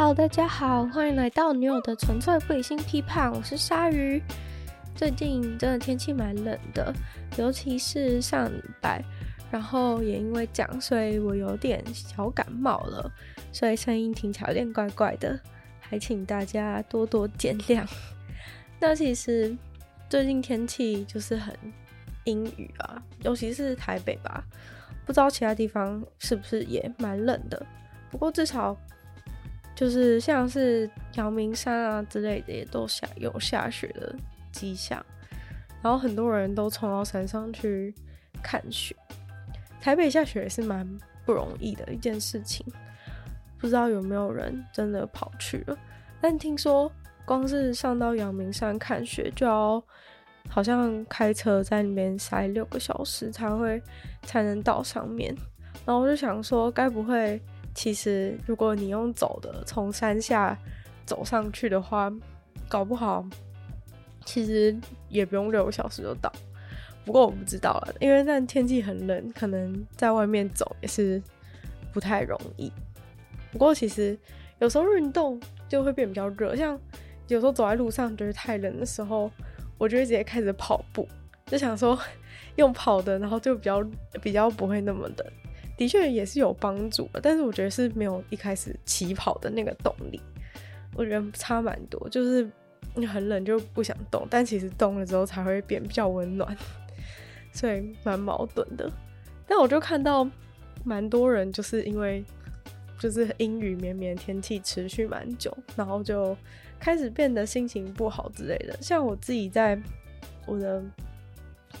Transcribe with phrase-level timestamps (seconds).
[0.00, 4.22] Hello，大家好，欢迎来到女友的纯粹不理性批判，我是鲨鱼。
[4.94, 6.94] 最近真的天气蛮冷的，
[7.36, 9.02] 尤其是上礼拜，
[9.50, 13.10] 然后也因为讲，所以我有点小感冒了，
[13.50, 15.36] 所以声音听起来有点怪怪的，
[15.80, 17.84] 还请大家多多见谅。
[18.78, 19.52] 那其实
[20.08, 21.52] 最近天气就是很
[22.22, 24.44] 阴雨啊，尤其是台北吧，
[25.04, 27.66] 不知道其他地方是不是也蛮冷的。
[28.12, 28.78] 不过至少
[29.78, 34.12] 就是像是阳明山啊之类的，也都下有下雪的
[34.50, 35.00] 迹象，
[35.80, 37.94] 然后很多人都冲到山上去
[38.42, 38.96] 看雪。
[39.80, 40.84] 台北下雪也是蛮
[41.24, 42.66] 不容易的一件事情，
[43.56, 45.78] 不知道有没有人真的跑去了。
[46.20, 46.90] 但听说
[47.24, 49.80] 光是上到阳明山看雪，就要
[50.48, 53.80] 好像开车在那边塞六个小时才会
[54.24, 55.32] 才能到上面。
[55.86, 57.40] 然后我就想说，该不会？
[57.78, 60.58] 其实，如果你用走的从山下
[61.06, 62.12] 走上去的话，
[62.68, 63.24] 搞不好
[64.24, 64.76] 其实
[65.08, 66.28] 也不用六个小时就到。
[67.04, 71.22] 不过我不知道了，因为那天气很冷，可能在外面走也是
[71.92, 72.72] 不太容易。
[73.52, 74.18] 不过其实
[74.58, 76.76] 有时候运动就会变比较热，像
[77.28, 79.30] 有时候走在路上觉得太冷的时候，
[79.78, 81.06] 我就会直接开始跑步，
[81.46, 81.96] 就想说
[82.56, 83.88] 用跑的，然后就比较
[84.20, 85.26] 比较不会那么冷。
[85.78, 90.20] 的确也是有帮助的，但是我觉得是没有一开始起跑的那个动力，
[90.96, 92.08] 我觉得差蛮多。
[92.08, 92.50] 就是
[93.06, 96.54] 很冷就不想动，但其实动了之后才会变比较温暖，
[97.54, 98.90] 所以蛮矛盾的。
[99.46, 100.28] 但我就看到
[100.84, 102.24] 蛮多人就是因为
[102.98, 106.36] 就是阴雨绵绵天气持续蛮久，然后就
[106.80, 108.76] 开始变得心情不好之类的。
[108.82, 109.80] 像我自己在
[110.44, 110.82] 我的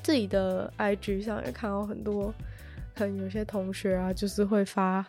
[0.04, 2.32] 自己的 IG 上也看到很多。
[2.98, 5.06] 可能有些同学啊，就是会发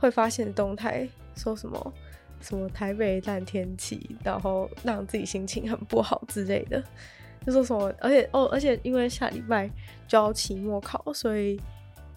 [0.00, 1.94] 会发现动态，说什么
[2.40, 6.82] 什么台北烂天气，然后让自己心情很不好之类的，
[7.46, 9.70] 就说什么，而且哦，而且因为下礼拜
[10.08, 11.60] 就要期末考，所以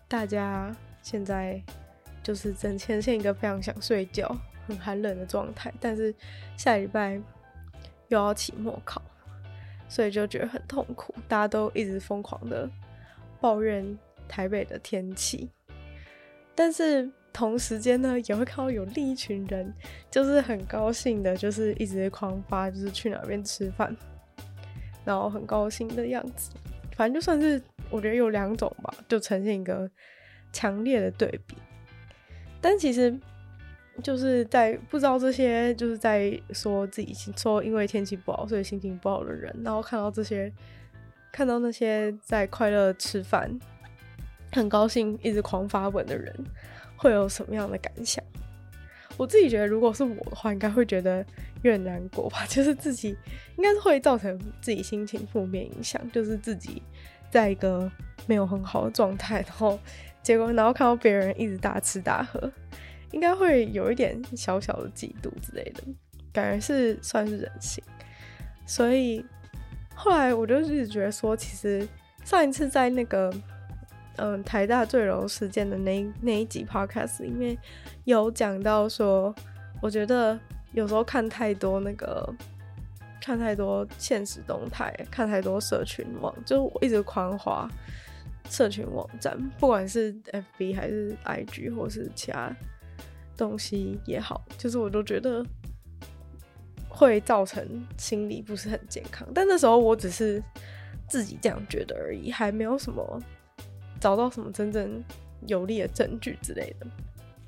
[0.07, 1.61] 大家现在
[2.23, 4.35] 就是整天是一个非常想睡觉、
[4.67, 6.11] 很寒冷的状态，但是
[6.57, 7.21] 下礼拜
[8.07, 8.99] 又要期末考，
[9.87, 12.67] 所以就觉得很痛苦，大家都一直疯狂的
[13.39, 13.95] 抱怨。
[14.27, 15.49] 台北的天气，
[16.53, 19.73] 但是同时间呢，也会看到有另一群人，
[20.09, 23.95] 就是很高兴的，就是一直狂发，就是去哪边吃饭，
[25.03, 26.51] 然后很高兴的样子。
[26.95, 29.89] 反正就算是我觉得有两种吧，就呈现一个
[30.53, 31.57] 强烈的对比。
[32.61, 33.13] 但其实
[34.01, 40.49] 就是在不知道这些，就是在说自己说因为天气不好，所以心情不好的人，然后看到这些，
[41.33, 43.59] 看到那些在快乐吃饭。
[44.55, 46.33] 很高兴一直狂发文的人
[46.95, 48.23] 会有什么样的感想？
[49.17, 51.19] 我自己觉得，如果是我的话，应该会觉得
[51.61, 52.45] 有点难过吧。
[52.49, 53.09] 就是自己
[53.57, 56.81] 应该是会造成自己心情负面影响，就是自己
[57.29, 57.91] 在一个
[58.27, 59.77] 没有很好的状态，然后
[60.23, 62.51] 结果然后看到别人一直大吃大喝，
[63.11, 65.83] 应该会有一点小小的嫉妒之类的，
[66.31, 67.83] 感觉是算是人性。
[68.65, 69.25] 所以
[69.93, 71.85] 后来我就一直觉得说，其实
[72.23, 73.33] 上一次在那个。
[74.17, 77.57] 嗯，台大坠楼事件的那那一集 podcast 里面
[78.05, 79.33] 有讲到说，
[79.81, 80.39] 我觉得
[80.71, 82.33] 有时候看太多那个，
[83.21, 87.69] 看太多现实动态，看太多社群网，就我一直狂滑
[88.49, 92.55] 社群网站，不管是 FB 还是 IG 或是其他
[93.35, 95.45] 东西也好，就是我都觉得
[96.87, 99.27] 会造成心理不是很健康。
[99.33, 100.41] 但那时候我只是
[101.09, 103.21] 自己这样觉得而已，还没有什么。
[103.99, 105.03] 找到什么真正
[105.47, 106.87] 有力的证据之类的。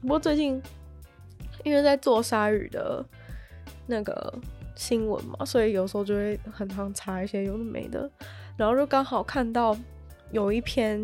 [0.01, 0.61] 不过最近
[1.63, 3.03] 因为在做鲨鱼的
[3.87, 4.33] 那个
[4.75, 8.09] 新闻嘛，所以有时候就会很常查一些有的没的，
[8.55, 9.75] 然后就刚好看到
[10.31, 11.03] 有一篇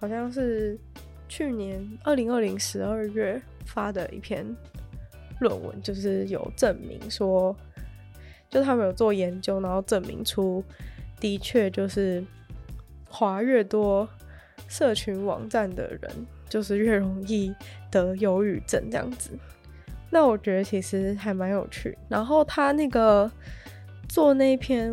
[0.00, 0.76] 好像是
[1.28, 4.44] 去年二零二零十二月发的一篇
[5.40, 7.56] 论文，就是有证明说，
[8.50, 10.64] 就他们有做研究，然后证明出
[11.20, 12.24] 的确就是
[13.08, 14.08] 滑越多。
[14.68, 17.52] 社群网站的人就是越容易
[17.90, 19.30] 得忧郁症这样子，
[20.10, 21.96] 那我觉得其实还蛮有趣。
[22.08, 23.30] 然后他那个
[24.08, 24.92] 做那篇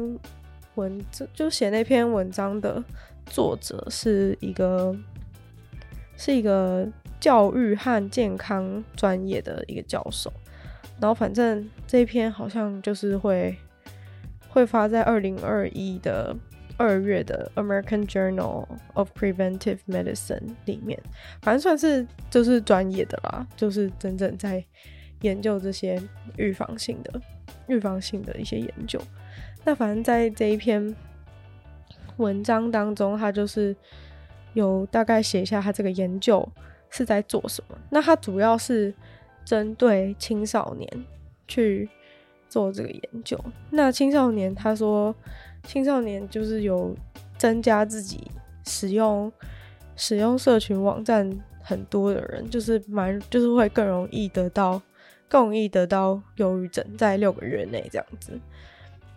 [0.76, 2.82] 文字，就写那篇文章的
[3.26, 4.96] 作者是一个
[6.16, 6.88] 是一个
[7.20, 10.32] 教育和健康专业的一个教授。
[11.02, 13.56] 然后反正这篇好像就是会
[14.48, 16.36] 会发在二零二一的。
[16.78, 21.00] 二月的《American Journal of Preventive Medicine》里面，
[21.42, 24.64] 反正算是就是专业的啦，就是真正在
[25.22, 26.02] 研究这些
[26.38, 27.22] 预防性的、
[27.68, 29.00] 预防性的一些研究。
[29.64, 30.96] 那反正在这一篇
[32.18, 33.76] 文章当中，他就是
[34.54, 36.48] 有大概写一下他这个研究
[36.90, 37.78] 是在做什么。
[37.90, 38.94] 那他主要是
[39.44, 41.06] 针对青少年
[41.48, 41.90] 去
[42.48, 43.40] 做这个研究。
[43.72, 45.16] 那青少年，他说
[45.66, 46.96] 青少年就是有
[47.38, 48.30] 增加自己
[48.66, 49.32] 使用
[49.96, 51.30] 使用社群网站
[51.62, 54.82] 很多的人，就是蛮就是会更容易得到
[55.28, 58.40] 更容易得到忧郁症，在六个月内这样子。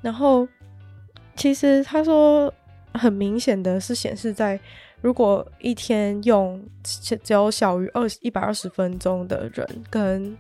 [0.01, 0.47] 然后，
[1.37, 2.53] 其实他说
[2.95, 4.59] 很明显的是显示在，
[5.01, 10.37] 如果一天用只有小于二一百二十分钟的人，跟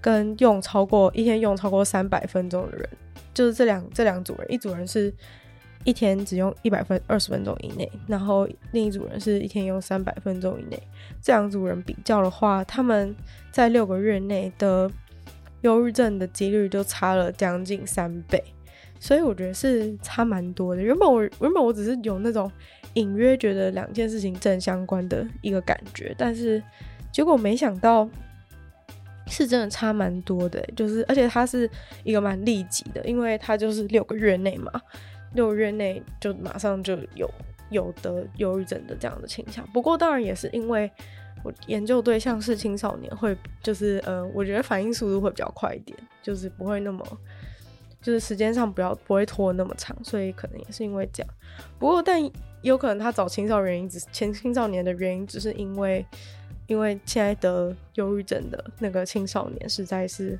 [0.00, 2.88] 跟用超过一天用超过三百分钟的人，
[3.34, 5.12] 就是这两这两组人，一组人是
[5.84, 10.82] 一天只用一百分二十分钟以内，然后另一组人是一天用三百分钟以内，
[11.20, 13.14] 这两组人比较的话，他们
[13.50, 14.90] 在六个月内的
[15.62, 18.42] 忧郁症的几率就差了将近三倍。
[19.00, 20.80] 所以我觉得是差蛮多的。
[20.80, 22.48] 原本我原本我只是有那种
[22.94, 26.62] 隐约觉得两件事情正相关的一个感觉，但是
[27.10, 28.08] 结果没想到
[29.32, 30.62] 是真的差蛮多的。
[30.76, 31.68] 就是而且它是
[32.04, 34.70] 一个蛮立即的，因为它就是六个月内嘛，
[35.34, 37.28] 六个月内就马上就有
[37.70, 39.66] 有得忧郁症的这样的倾向。
[39.72, 40.90] 不过当然也是因为
[41.42, 47.04] 我研究对象是青少年，会就是呃，我觉得反应速度会比较快一点，就是不会那么。
[48.00, 51.34] 就是时间上不要不会拖那么长，所以可能也是因为这样。
[51.78, 52.20] 不过，但
[52.62, 56.04] 有可能他找青少年原因只前青少年的原因，只是因为
[56.66, 60.38] 因为现在得忧郁症的那个青少年实在是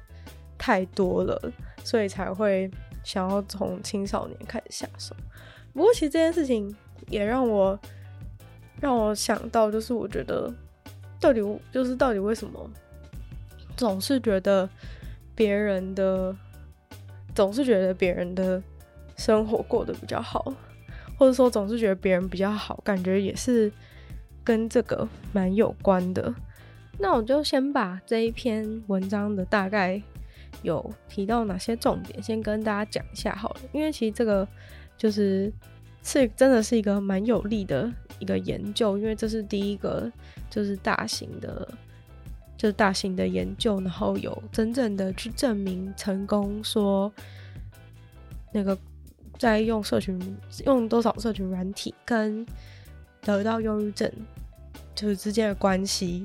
[0.57, 1.53] 太多了，
[1.85, 2.71] 所以才会
[3.05, 5.15] 想要从青少年开始下手。
[5.73, 6.75] 不过，其实这件事情
[7.09, 7.79] 也让我
[8.81, 10.53] 让我想到，就是我觉得
[11.21, 11.41] 到底
[11.71, 12.71] 就是到底为什么
[13.77, 14.69] 总是觉得
[15.35, 16.35] 别人的。
[17.35, 18.63] 总是觉得别人的
[19.17, 20.55] 生活过得比较好，
[21.17, 23.73] 或者说总是觉得别人比较好，感觉也是
[24.45, 26.35] 跟这个蛮有关的。
[26.99, 30.01] 那我就先把这一篇文章的大概
[30.63, 33.61] 有提到哪些重点，先跟大家讲一下好了。
[33.73, 34.47] 因为其实这个
[34.97, 35.53] 就是
[36.03, 40.11] 是真的是一个蛮有力的一个研究，因为这是第一个
[40.51, 41.69] 就是大型的。
[42.55, 47.13] 就是大型的研究，然后有真正的去证明成功，说
[48.53, 48.79] 那个
[49.37, 52.47] 在用社群用多少社群软体跟
[53.23, 54.11] 得到忧郁症
[54.95, 56.25] 就是之间的关系，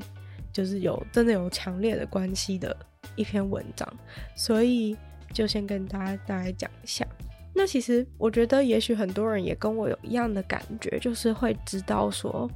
[0.51, 2.75] 就是有真的有强烈的关系的
[3.15, 3.87] 一篇文章，
[4.35, 4.97] 所以
[5.31, 7.07] 就先跟大家大概讲一下。
[7.53, 12.49] 那其实我觉得，也许很多人也跟我有一样的感觉，就是会知道说，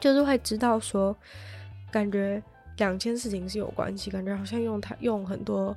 [0.00, 1.16] 就是会知道说。
[1.88, 2.42] 感觉
[2.78, 5.74] 两件事情是有关系，感觉好像用它用很多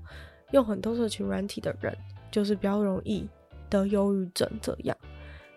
[0.51, 1.95] 用很多社群软体的人，
[2.29, 3.25] 就是比较容易
[3.69, 4.97] 得忧郁症这样。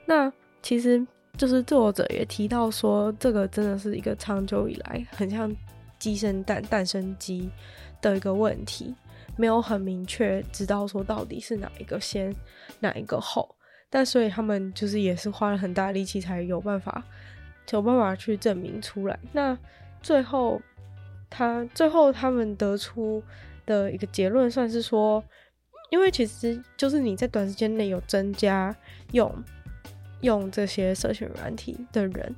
[0.06, 0.32] 那
[0.62, 1.05] 其实
[1.38, 5.55] 就是作者也提到说，这个真的是一个长久以来很像
[5.99, 7.50] 鸡生蛋，蛋生鸡
[8.00, 8.94] 的一个问题，
[9.37, 12.34] 没有很明确知道说到底是哪一个先，
[12.81, 13.55] 哪一个后。
[13.88, 17.03] 但所以他们就是也是花了很大力气才有办法，
[17.72, 19.19] 有办法去证明出来。
[19.32, 19.56] 那
[20.01, 20.60] 最后，
[21.29, 23.22] 他最后他们得出
[23.67, 25.22] 的一个结论算是说，
[25.91, 28.74] 因为其实就是你在短时间内有增加
[29.12, 29.31] 用
[30.22, 32.34] 用这些社群软体的人，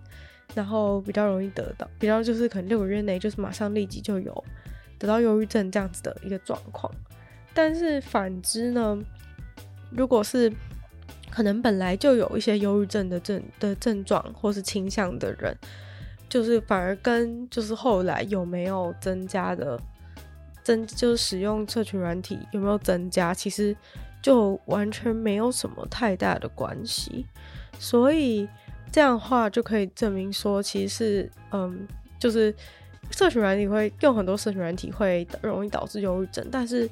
[0.54, 4.44] 然后比较容易得到，比较就是可能六个月内就是马上立即就有
[4.98, 6.92] 得到忧郁症这样子的一个状况。
[7.54, 8.98] 但是反之呢，
[9.90, 10.52] 如果是
[11.30, 15.56] 可能本来就有一些忧郁症的症的症状或是倾向的人。
[16.26, 19.78] 就是反而跟就是后来有没有增加的
[20.64, 23.76] 增，就是使用社群软体有没有增加，其实
[24.20, 27.24] 就完全没有什么太大的关系。
[27.84, 28.48] 所以
[28.90, 31.86] 这样的话就可以证明说，其实是嗯，
[32.18, 32.54] 就是
[33.10, 36.88] 社群软体会用很多社群软体会容易导致忧郁症，但是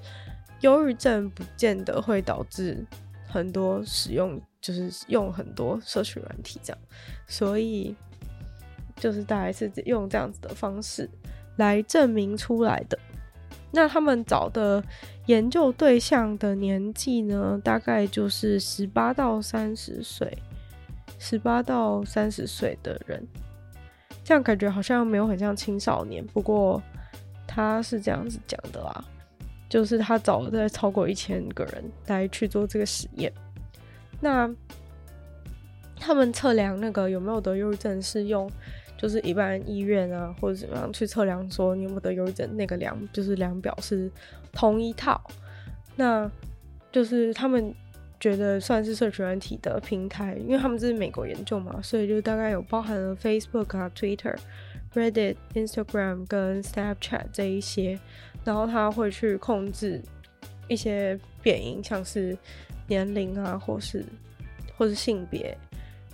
[0.61, 2.85] 忧郁症不见得会导致
[3.27, 6.79] 很多使用，就是用很多社群软体这样。
[7.27, 7.97] 所以。
[8.97, 11.11] 就是大概是用这样子的方式
[11.57, 12.97] 来证明出来的。
[13.73, 14.81] 那他们找的
[15.27, 20.39] 研究对象的年纪呢，大概就是十八到三十岁，
[21.23, 23.25] 十八到三十岁的人。
[24.25, 26.83] 这样感觉好像没有很像青少年，不过
[27.47, 29.05] 他是这样子讲的啦，
[29.69, 33.33] 就是他找了在超过一千个人来去做这个实验。
[34.21, 34.53] 那
[35.97, 38.51] 他们测量那个有没有得忧郁症是用。
[38.99, 44.09] 就是一般医院啊或者怎么样去测量说你有没有得忧郁症，那个量就是量表是
[44.53, 45.21] 同一套。
[45.97, 46.31] 那
[46.93, 47.75] 就是他们
[48.23, 54.39] 觉得算是社群软体的平台，因为他们这是美国研究嘛，所以就大概有包含了 Facebook 啊、Twitter、
[54.95, 57.99] Reddit、Instagram 跟 Snapchat 这一些，
[58.45, 60.01] 然后他会去控制
[60.69, 62.39] 一些变因，像是
[62.87, 64.05] 年龄啊，或是
[64.77, 65.59] 或是性别，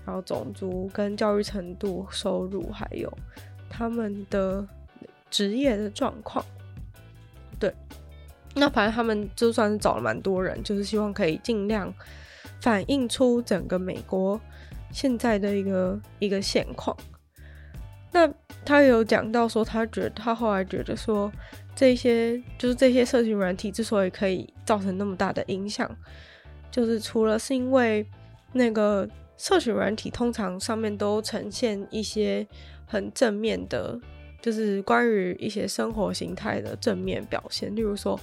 [0.06, 3.12] 然后种族跟教育程度、收入，还有
[3.68, 4.66] 他们的
[5.28, 6.42] 职业的状况，
[7.60, 7.70] 对。
[8.58, 11.92] 那反正他们就算是找了蛮多人，就是希望可以尽量
[12.60, 14.40] 反映出整个美国
[14.90, 16.96] 现在的一个一个现况。
[18.10, 18.28] 那
[18.64, 21.30] 他有讲到说，他觉得他后来觉得说，
[21.76, 25.88] 这些就是这些社群软体之所以可以造成那么大的影响，
[26.70, 28.04] 就是除了是因为
[28.52, 32.44] 那个社群软体通常上面都呈现一些
[32.86, 33.96] 很正面的，
[34.40, 38.18] 就是关于一些生活形态的正面表现，例如说。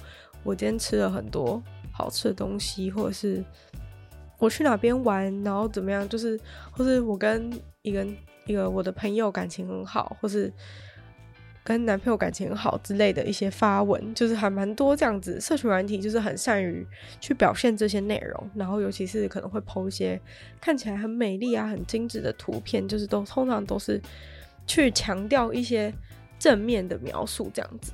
[0.46, 1.60] 我今天吃了很多
[1.92, 3.44] 好吃的东西，或者是
[4.38, 6.38] 我去哪边玩，然后怎么样，就是
[6.70, 8.06] 或是我跟一个
[8.46, 10.52] 一个我的朋友感情很好，或是
[11.64, 15.40] 跟男朋友感情很好之类的一些发文，就是还蛮多这样子。
[15.40, 16.86] 社群软体就是很善于
[17.20, 20.20] 去表现这些内容，然后尤其是可能会 po 一些
[20.60, 24.00] 看起来很美丽啊、很精致的图片，就是都通常都是
[24.64, 25.92] 去强调一些
[26.38, 27.92] 正面的描述这样子。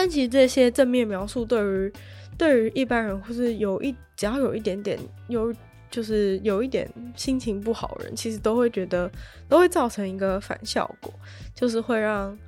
[0.00, 1.92] 但其实这些正面描述对于
[2.38, 5.54] 对于一般人，或是有一只要有一点点有
[5.90, 9.10] 就是有一点心情不好的人，其实都会觉得
[9.46, 11.12] 都会造成一个反效果，
[11.54, 12.38] 就是会让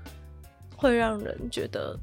[0.75, 1.95] 会让人觉得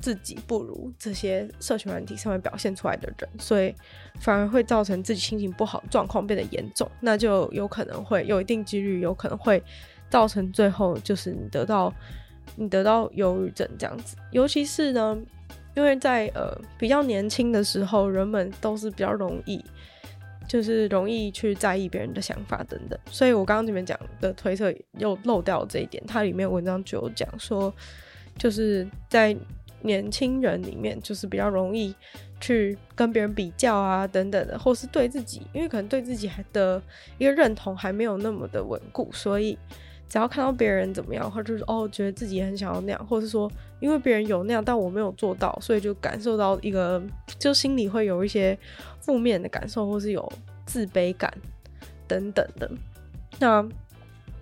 [0.00, 3.74] 自己不如这些社群软体上面表现出来的人，所以
[4.18, 9.62] 反而会造成自己心情不好状况变得严重，那就有可能会有一定几率有可能会
[10.08, 11.92] 造成最后就是你得到。
[12.56, 15.16] 你得到忧郁症这样子，尤其是呢，
[15.74, 19.64] 因为在呃比较年轻的时候，人们都是比较容易，
[20.46, 22.98] 就是容易去在意别人的想法等等。
[23.10, 27.72] 所以我刚刚这边讲的推测又漏掉了这一点，它里面文章就有讲说，
[28.36, 29.34] 就是在
[29.80, 31.94] 年轻人里面，就是比较容易
[32.40, 36.82] 去跟别人比较啊等等的，或是对自己，因为可能对自己还的
[37.16, 39.56] 一个认同还没有那么的稳固，所以。
[40.10, 43.48] 只要看到别人怎么样，或者就是哦，觉得自己很想要那样，或者是说，
[43.78, 47.00] 因为别人有那样，但我没有做到，所以就感受到一个，
[47.38, 48.58] 就心里会有一些
[49.00, 50.32] 负面的感受，或是有
[50.66, 51.32] 自卑感
[52.08, 52.68] 等等的。
[53.38, 53.62] 那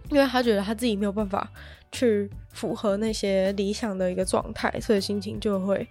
[0.08, 1.46] 因为他觉得他自己没有办法
[1.92, 5.86] 去符合那些理想的一个状态，所以心情就会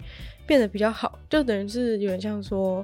[0.48, 2.84] 变得比较好，就等于是有点像说，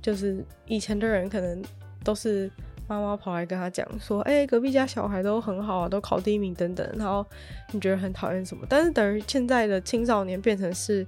[0.00, 1.60] 就是以前的人可能
[2.04, 2.48] 都是。
[2.90, 7.24] 妈妈跑来跟他讲说：“哎、隔壁家小孩都很好啊，都考第一名等等。”然后
[7.70, 8.66] 你觉得很讨厌什么？
[8.68, 11.06] 但是等于现在的青少年变成是，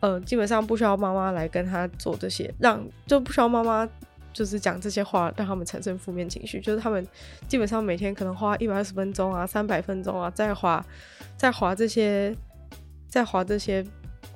[0.00, 3.86] 呃，基本上不需要妈妈来跟他做这些，让就不需要妈妈
[4.32, 6.60] 就是讲这些话，让他们产生负面情绪。
[6.60, 7.06] 就是他们
[7.46, 10.82] 基本上每天可能花一百二十分钟啊、三百分钟啊，在滑
[11.36, 12.34] 在滑这些
[13.06, 13.84] 在滑这些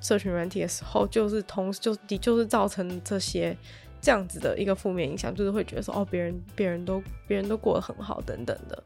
[0.03, 3.57] 社群软体的时候，就是同就的就是造成这些。
[4.03, 8.83] 这样子的一个负面影响，就是会觉得说，哦，别人别人都别人都过得很好等等的。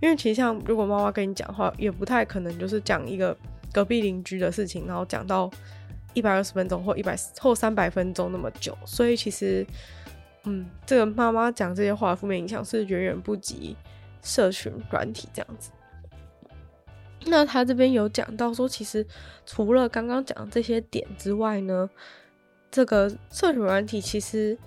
[0.00, 3.36] 因为其实像如果妈妈跟你讲话，也不太可能就是讲一个
[3.72, 5.50] 隔壁邻居的事情，然后讲到
[6.12, 8.76] 一百二十分钟或一百或三百分钟那么久。
[8.84, 9.66] 所以其实，
[10.44, 13.76] 嗯，这个妈妈讲这些话的负面影响是远远不及
[14.22, 15.70] 社群软体这样子。
[17.26, 19.04] 那他这边有讲到说，其实
[19.46, 21.88] 除了刚刚讲的这些点之外呢，
[22.74, 24.58] 这个社群软体其实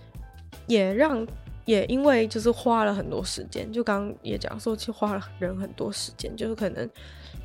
[0.66, 1.28] 也让，
[1.66, 6.90] 也因为就是花了很多时间，就刚刚也讲说，其实花了人很多时间，就是可能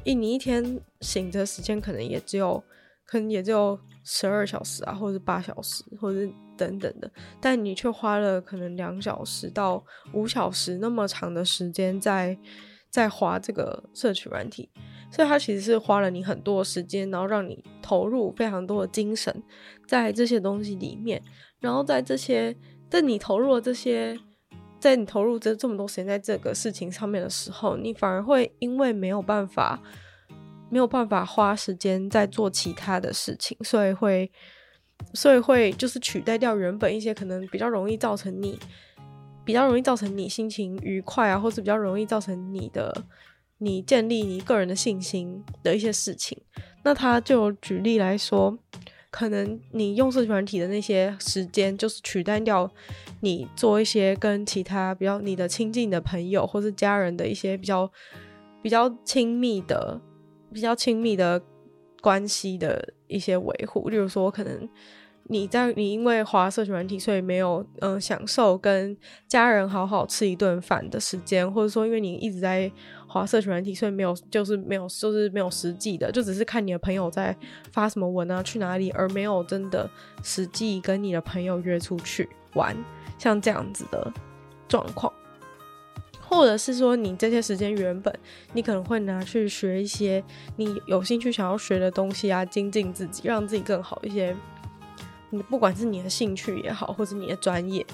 [0.04, 2.62] 一你一天醒着时间可能也只有，
[3.04, 12.38] 可能也只有十二小时啊，或者八小时，或者等等的，但你却花了可能两小时到五小时那么长的时间在
[12.88, 14.70] 在滑这个社群软体。
[15.12, 19.42] 所以它其实是花了你很多时间，然后让你投入非常多的精神
[19.86, 21.22] 在这些东西里面，
[21.60, 22.56] 然后在这些，
[22.88, 24.18] 在你投入了这些，
[24.80, 29.78] 在你投入这这么多时间在这个事情上面的时候，你反而会因为没有办法，
[30.70, 34.32] 没有办法花时间在做其他的事情，所以会，
[35.12, 38.58] 所以会就是取代掉原本一些可能比较容易造成你，
[39.44, 43.04] 比较容易造成你心情愉快啊，或是比较容易造成你的。
[43.62, 46.36] 你建立你个人的信心的一些事情，
[46.82, 48.58] 那他就举例来说，
[49.10, 52.68] 可能你用社群软体的那些时间，就是取代掉
[53.20, 57.90] 你做一些跟其他比较你的亲近的朋友或是家人的一些比较
[58.60, 60.00] 比较亲密的、
[60.52, 61.40] 比较亲密的
[62.00, 64.68] 关系的一些维护，例如说可能。
[65.28, 68.94] 你在你因为滑社群软体，所以没有嗯、享受跟
[69.28, 72.70] 家人好好吃一顿饭的时间，或者说因为你一直在
[73.12, 77.36] 滑社群软体，所以没有就是没有就是没有实际的，就只是看你的朋友在
[77.70, 79.88] 发什么文啊，去哪里，而没有真的
[80.22, 82.74] 实际跟你的朋友约出去玩，
[83.18, 84.10] 像这样子的
[84.66, 85.12] 状况，
[86.20, 88.18] 或者是说你这些时间原本
[88.54, 90.24] 你可能会拿去学一些
[90.56, 94.34] 你有兴趣想要学的东西啊，精进自己，让自己更好一些。
[95.34, 97.86] 你不管是你的兴趣也好，或是你的专业，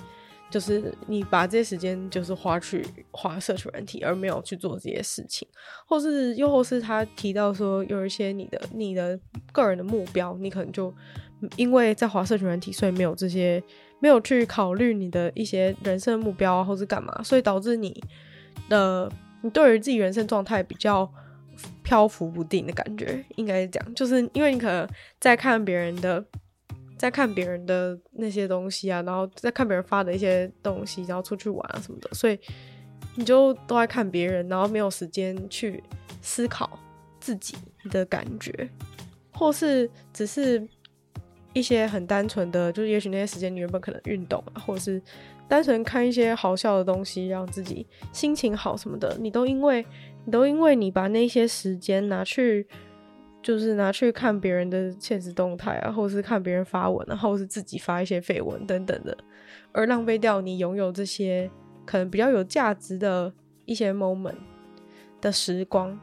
[0.50, 5.46] 就是你把这些时间就是花去花社群软体，而没有去做这些事情，
[5.86, 9.18] 或是又或是他提到说有一些你的你的
[9.52, 10.92] 个人的目标，你可能就
[11.56, 13.62] 因为在滑社群软体，所以没有这些
[14.00, 18.02] 没有去考虑你的一些人生目标啊，或是干嘛，所以导致你
[18.68, 19.10] 的
[19.42, 21.10] 你对于自己人生状态比较
[21.82, 24.88] 漂浮不定的感觉，应该是这样，就是因为你可能
[25.20, 26.24] 在看别人的。
[26.98, 32.36] 在看别人的那些东西啊，然后在看别人发的一些东西，然后出去玩啊什么的，所以
[33.14, 35.82] 你就都在看别人，然后没有时间去
[36.20, 36.78] 思考
[37.20, 37.56] 自己
[37.90, 38.68] 的感觉，
[39.32, 40.66] 或是只是
[41.52, 45.00] 一些很单纯的，就是也许那些时间你原本可能运动啊，或者是
[45.48, 49.86] 单纯看一些好笑的东西，让自己心情好什么的，你都因为
[50.24, 52.66] 你都因为你把那些时间拿去。
[53.40, 59.16] 就是拿去看别人的现实动态啊，或是看别人发文啊，或是自己发一些废文等等的，
[59.72, 61.48] 而浪费掉你拥有这些
[61.86, 63.32] 可能比较有价值的
[63.64, 64.34] 一些 moment
[65.20, 65.98] 的时光。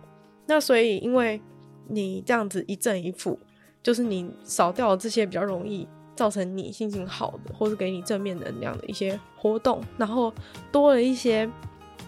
[0.47, 1.41] 那所以，因为
[1.87, 3.37] 你这样子一正一负，
[3.83, 10.33] 就是你少掉了这些比较容易造成你心情好的，或是给你正面能量的一些活动，然后
[10.71, 11.47] 多了一些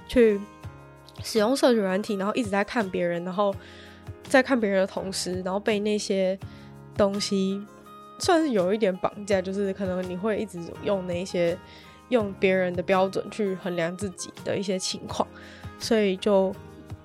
[0.07, 0.39] 去
[1.22, 3.53] 使用社群软体，然后一直在看别人，然后。
[4.29, 6.37] 在看别人的同时，然后被那些
[6.98, 7.66] 东西
[8.20, 11.57] 算是有一点绑架，就是可能你会一直用那些
[12.09, 15.25] 用别人的标准去衡量自己的一些情况，
[15.79, 16.53] 所以就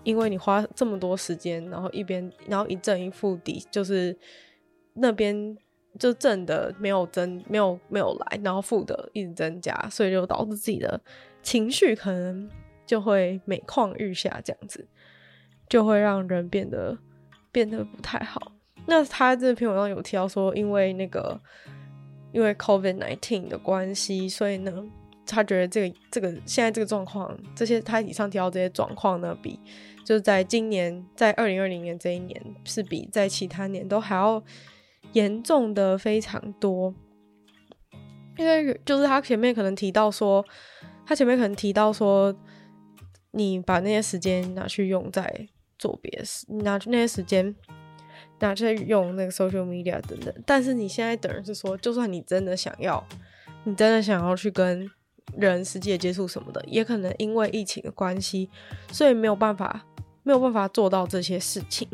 [0.02, 4.16] 因为你花这么多时间，然后一边然后一正一负底，就是
[4.94, 5.56] 那边
[5.98, 11.00] 就正的没有增，没有没有来，然后负的一直增加，所以就导致自己的
[11.40, 12.50] 情绪可能
[12.84, 14.88] 就会每况愈下，这样子
[15.68, 16.98] 就会让人变得。
[17.52, 18.50] 变得不太好。
[18.86, 21.40] 那他这篇文章有提到说，因为那个
[22.32, 24.72] 因为 COVID-19 的关系，所以呢，
[25.24, 29.60] 他觉得这个这个现在这个状况，这些他以上提到这些状况呢，比
[30.04, 34.42] 就是在今年在二零二零年这一年，是比在其他年都还要
[35.12, 36.92] 严重的非常多。
[38.38, 40.44] 因为就是他前面可能提到说，
[41.06, 42.34] 他前面可能提到说，
[43.30, 45.46] 你把那些时间拿去用在。
[45.82, 47.52] 做别的事，拿那些时间
[48.38, 50.32] 拿去用那个 social media 等等。
[50.46, 53.04] 但是你现在等于是说，就算你真的想要，
[53.64, 54.88] 你真的想要去跟
[55.36, 58.48] 人实际的接触什么的，也可能因为疫情的关系，
[58.92, 59.84] 所以没有办法，
[60.22, 61.88] 没有办法做到这些事情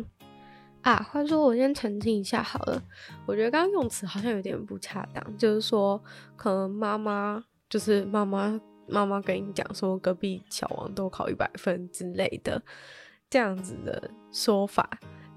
[0.82, 0.96] 啊。
[1.10, 2.82] 话说，我先澄清一下好了，
[3.24, 5.98] 我觉得刚刚用词好像有点不恰当，就是说，
[6.36, 12.62] 可能妈妈就是妈妈妈妈跟你讲说，隔壁小王都考一百分之类的。
[13.30, 14.88] 这样子的说法，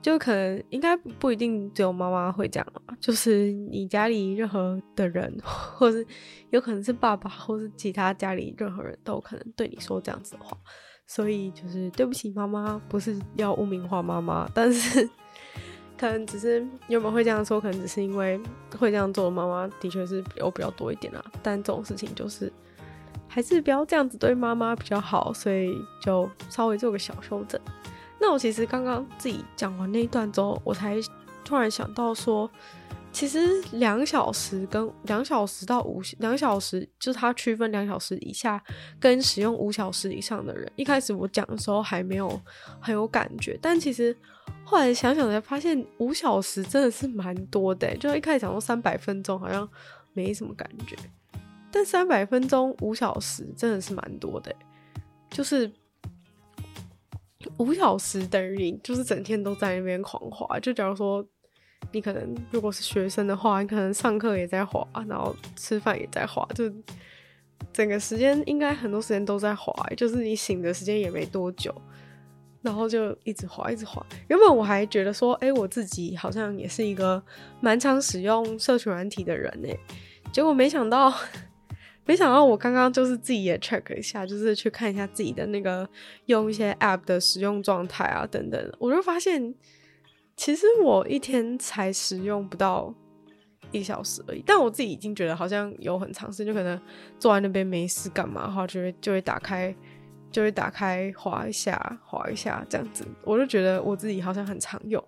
[0.01, 6.05] 就可能应该不一定只有妈妈会这样嘛，就是你家里任何的人， 或是
[6.49, 10.57] 有可能是爸爸，或是其他家里任何人都可能对你说这样子的话，
[11.05, 15.09] 所以就是对不起妈妈，不是要污名化妈妈，但是
[15.99, 18.39] 可能只是有没有会这样说，可能只是因为
[18.79, 22.51] 会这样做的妈妈的确是有比较多一点啊，但这种事情就是。
[23.33, 27.57] 还是不要这样子对妈妈比较好，所以就稍微做个小修正。
[28.21, 30.95] 那我其实刚刚自己讲完那一段之后，我才
[31.43, 32.47] 突然想到说，
[33.11, 38.63] 其实两小时跟两小时到五两小时，就是它区分两小时以下
[38.99, 40.71] 跟使用五小时以上的人。
[40.75, 42.39] 一开始我讲的时候还没有
[42.79, 44.15] 很有感觉，但其实
[44.63, 47.97] 后来想想才发现，五小时真的是蛮多的。
[47.97, 49.67] 就一开始讲说三百分钟好像
[50.13, 50.95] 没什么感觉。
[51.71, 54.53] 但三百分钟五小时真的是蛮多的，
[55.29, 55.71] 就是
[57.57, 60.59] 五小时等于你就是整天都在那边狂滑。
[60.59, 61.25] 就假如说
[61.91, 66.71] 你可能如果是学生的话，你可能上课也在滑，然后吃饭也在滑，就
[67.73, 69.73] 整个时间应该很多时间都在滑。
[69.95, 71.73] 就是你醒的时间也没多久，
[72.61, 74.05] 然后就一直滑一直滑。
[74.27, 77.21] 原本我还觉得说，哎、我自己好像也是一个
[77.59, 79.69] 蛮常使用社群软体的人呢，
[80.31, 81.13] 结果没想到。
[82.03, 85.87] 没想到我刚刚就是自己也 check 一下，就是去看一下自己的那个
[86.25, 89.53] 用一些 app 的使用状态啊等等，我就发现
[90.35, 92.93] 其实我一天才使用不到
[93.71, 96.77] 一小时而已，但我自己已经觉得好像有很长时间，就可能
[97.19, 99.73] 坐在那边没事干嘛然后，就会就会打开
[100.31, 105.01] 就会打开滑一下滑一下这样子，我就觉得我自己好像很常用，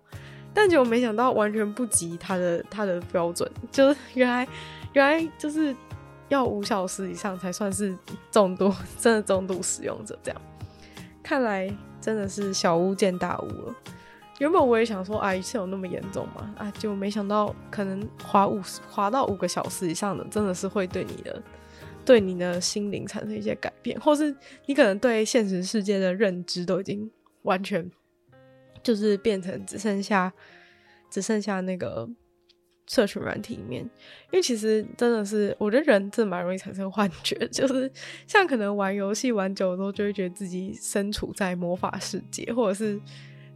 [0.54, 4.46] 但结果没想到完全不及它的它的标准，就是原来
[4.92, 5.74] 原来就是。
[6.28, 7.96] 要五小时以上才算是
[8.30, 10.40] 重度，真的重度使用者这样。
[11.22, 13.74] 看来真的是小巫见大巫了。
[14.38, 16.54] 原本我也想说，啊，是有那么严重吗？
[16.58, 18.60] 啊，就没想到可能滑五
[18.90, 21.42] 滑到五个小时以上的，真的是会对你的
[22.04, 24.34] 对你的心灵产生一些改变，或是
[24.66, 27.10] 你可能对现实世界的认知都已经
[27.42, 27.88] 完全
[28.82, 30.32] 就是变成只剩下
[31.08, 32.08] 只剩下那个。
[32.86, 37.90] 社群软体里面，因为其实真的是，我觉得人真的蛮容易产生幻觉， 就是
[38.26, 43.00] 像可能玩游戏玩久了之后，就会觉得自己身处在魔法世界，或者是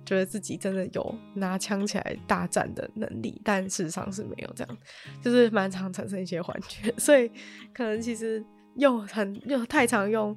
[0.07, 4.79] 觉得自己真的有拿枪起来大战的能力，但事实上是没有这样，
[5.23, 7.31] 就是蛮常产生一些幻觉， 所以
[7.75, 8.43] 可能其实
[8.77, 10.35] 又很又太常用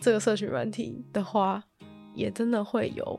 [0.00, 1.64] 这个社群软体的话，
[2.14, 3.18] 也真的会有，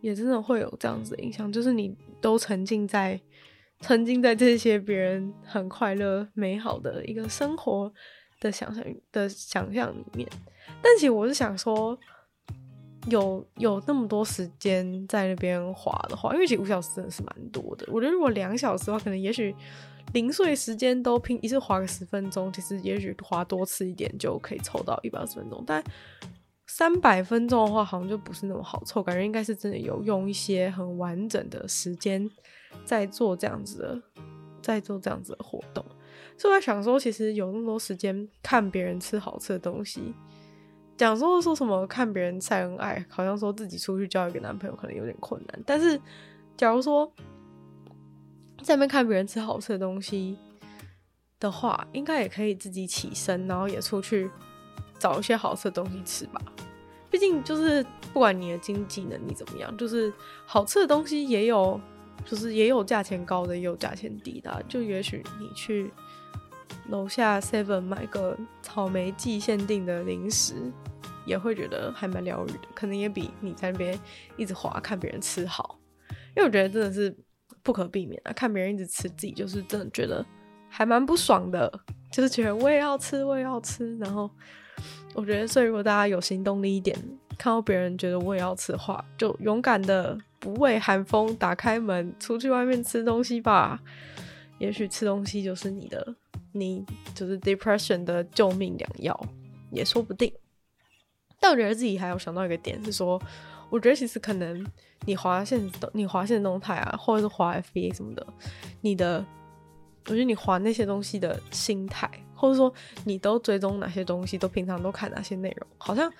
[0.00, 3.20] 也真的会有这样子的影响，就是你都沉浸在。
[3.80, 7.92] 沉浸在这些别人很快乐、美好的一个生活
[8.40, 10.28] 的想象的想象里面，
[10.82, 11.96] 但其实我是想说，
[13.08, 17.86] 有有那么多时间在那边滑的话，因为其实五小时真的是蛮多的。
[17.92, 19.54] 我觉得如果两小时的话，可能也许
[20.14, 25.62] 零碎时间都拼一次滑个十分钟，其实也许滑多次一点就可以凑到一百二十分钟。
[25.66, 25.82] 但
[26.66, 32.28] 三百分钟的话，好像就不是那么好凑，感觉应该是真的有用一些很完整的时间。
[32.84, 34.02] 在做这样子的，
[34.62, 35.84] 在做这样子的活动，
[36.36, 40.12] 所以我在想说，其实有那么多时间看别人吃好吃的东西，
[40.96, 45.62] 讲说说什么看别人晒恩爱，好像说自己出去交一个男朋友可能有点困难。
[45.64, 46.00] 但是，
[46.56, 47.10] 假如说
[48.62, 50.36] 在那边看别人吃好吃的东西
[51.38, 54.30] 的话，应该也可以自己起身，然后也出去
[54.98, 56.40] 找一些好吃的东西吃吧。
[57.08, 60.12] 毕竟就是不管你的经济能力怎么样，就是
[60.44, 61.80] 好吃的东西也有。
[62.24, 64.64] 就是也有价钱高的，也有价钱低的。
[64.68, 65.90] 就也许你去
[66.88, 70.54] 楼下 Seven 买个草莓季限定的零食，
[71.24, 72.68] 也会觉得还蛮疗愈的。
[72.74, 73.98] 可能也比你在那边
[74.36, 75.78] 一直滑看别人吃好，
[76.36, 77.16] 因为我觉得真的是
[77.62, 78.32] 不可避免啊。
[78.32, 80.24] 看别人一直吃，自己就是真的觉得
[80.68, 81.72] 还蛮不爽的，
[82.10, 83.96] 就是觉得我也要吃，我也要吃。
[83.98, 84.28] 然后
[85.14, 86.96] 我觉得，所以如果大家有行动力一点，
[87.38, 90.18] 看到别人觉得我也要吃的话，就勇敢的。
[90.38, 93.80] 不畏寒风，打开门出去外面吃东西吧。
[94.58, 96.14] 也许吃东西就是你的，
[96.52, 99.26] 你就是 depression 的救命良药，
[99.70, 100.32] 也说不定。
[101.38, 103.20] 但我觉得自己还有想到一个点是说，
[103.68, 104.66] 我觉得其实可能
[105.04, 105.60] 你划线
[105.92, 108.26] 你划线动态啊，或者是划 FB 什么的，
[108.80, 109.22] 你的，
[110.06, 112.72] 我觉得你划那些东西的心态，或者说
[113.04, 116.10] 你都追踪哪些东西，都平常都看哪些内容，好像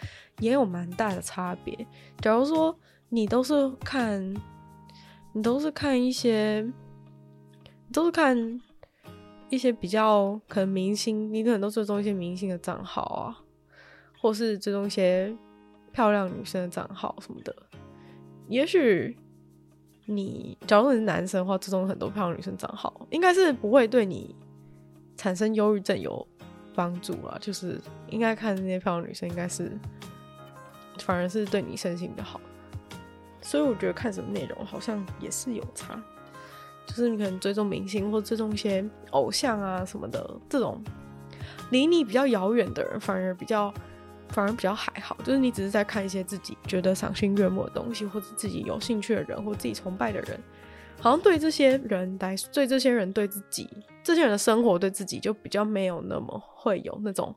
[0.40, 1.74] 也有蛮大的差别。
[2.20, 2.79] 假如说。
[3.09, 4.35] 你都是看，
[5.33, 6.66] 你都是看一些，
[7.92, 8.37] 都是看
[9.49, 13.38] 一些比较可能明星，你可能都追踪一些明星的账号啊，
[14.21, 15.35] 或是追踪一些
[15.92, 17.55] 漂亮女生的账号什么的。
[18.49, 19.16] 也许
[20.07, 24.35] 你，假如你是男生的话，追踪很多漂亮女生账号，应该是不会对你
[25.16, 26.27] 产生忧郁症有
[26.75, 27.38] 帮助啊。
[27.40, 29.79] 就是应该看那些漂亮女生，应该是
[30.99, 32.40] 反而是对你身心的好。
[33.46, 36.02] 所以我觉得看什么内容好像也是有差，
[36.85, 40.82] 就是你可能追踪明星或追踪一些偶像啊什么的，这种
[41.70, 43.72] 离你比较遥远的人，反而比较
[44.30, 45.16] 反而比较还好。
[45.22, 50.40] 就是你只是在看一些自己觉得赏心悦目的东西，或者自己有兴趣的人，或自己崇拜的人，
[51.00, 53.70] 好像对这些人来，对这些人对自己，
[54.02, 57.32] 这些人的生活对自己就比较没有那么会有那种。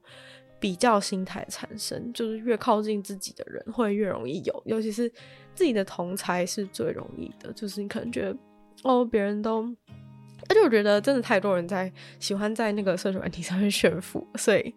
[0.60, 5.10] 比较心态产生，就是越靠近自己的人会越容易有，尤其是
[5.56, 7.52] 自己的同才是最容易的。
[7.54, 8.38] 就是你可能觉得
[8.84, 9.64] 哦，别人都，
[10.50, 14.76] 而且我觉得真的太多人在喜欢在那个社群软体上面炫富，所以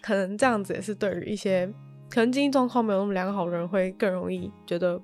[0.00, 1.66] 可能这样子也是对于一些
[2.10, 5.00] 可能经济状况没有那么良好的人会更容易觉得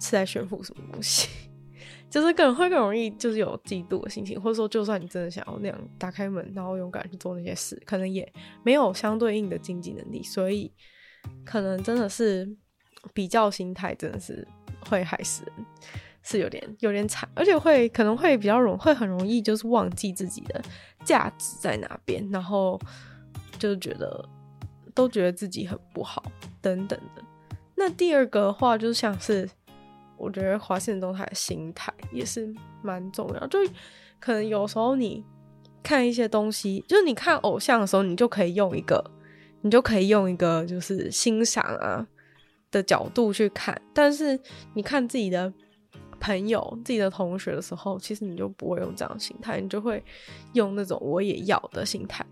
[0.00, 1.28] 是在炫富什么东西。
[2.12, 8.30] 就是更会更容易，就是有嫉妒的心情，或者说，就算你真的想要那样打开门，然后勇敢去做那些事，可能也
[8.62, 10.70] 没有相对应的经济能力，所以
[11.42, 12.46] 可能真的是
[13.14, 14.46] 比较心态真的是
[14.90, 15.66] 会害死人，
[16.22, 20.62] 是有点有点惨，而且会可能会比较容会很容易就是忘记自己的
[21.02, 22.78] 价值在哪边，然后
[23.58, 24.22] 就觉得
[24.94, 26.22] 都觉得自己很不好
[26.60, 27.24] 等等的。
[27.74, 29.48] 那第二个的话，就像是
[30.22, 33.58] 我觉得滑现实动态的心态也是蛮重要，就
[34.20, 35.24] 可能有时候你
[35.82, 39.04] 看一些东西，就是你看偶像的时候，你就可以用一个，
[39.62, 42.06] 你就可以用一个就是欣赏啊
[42.70, 44.38] 的角度去看，但是
[44.74, 45.52] 你看自己的。
[46.20, 50.00] 朋友、自己的同学的时候，其实你就不会用这样心态，你就会
[50.52, 52.24] 用那种我也要的心态。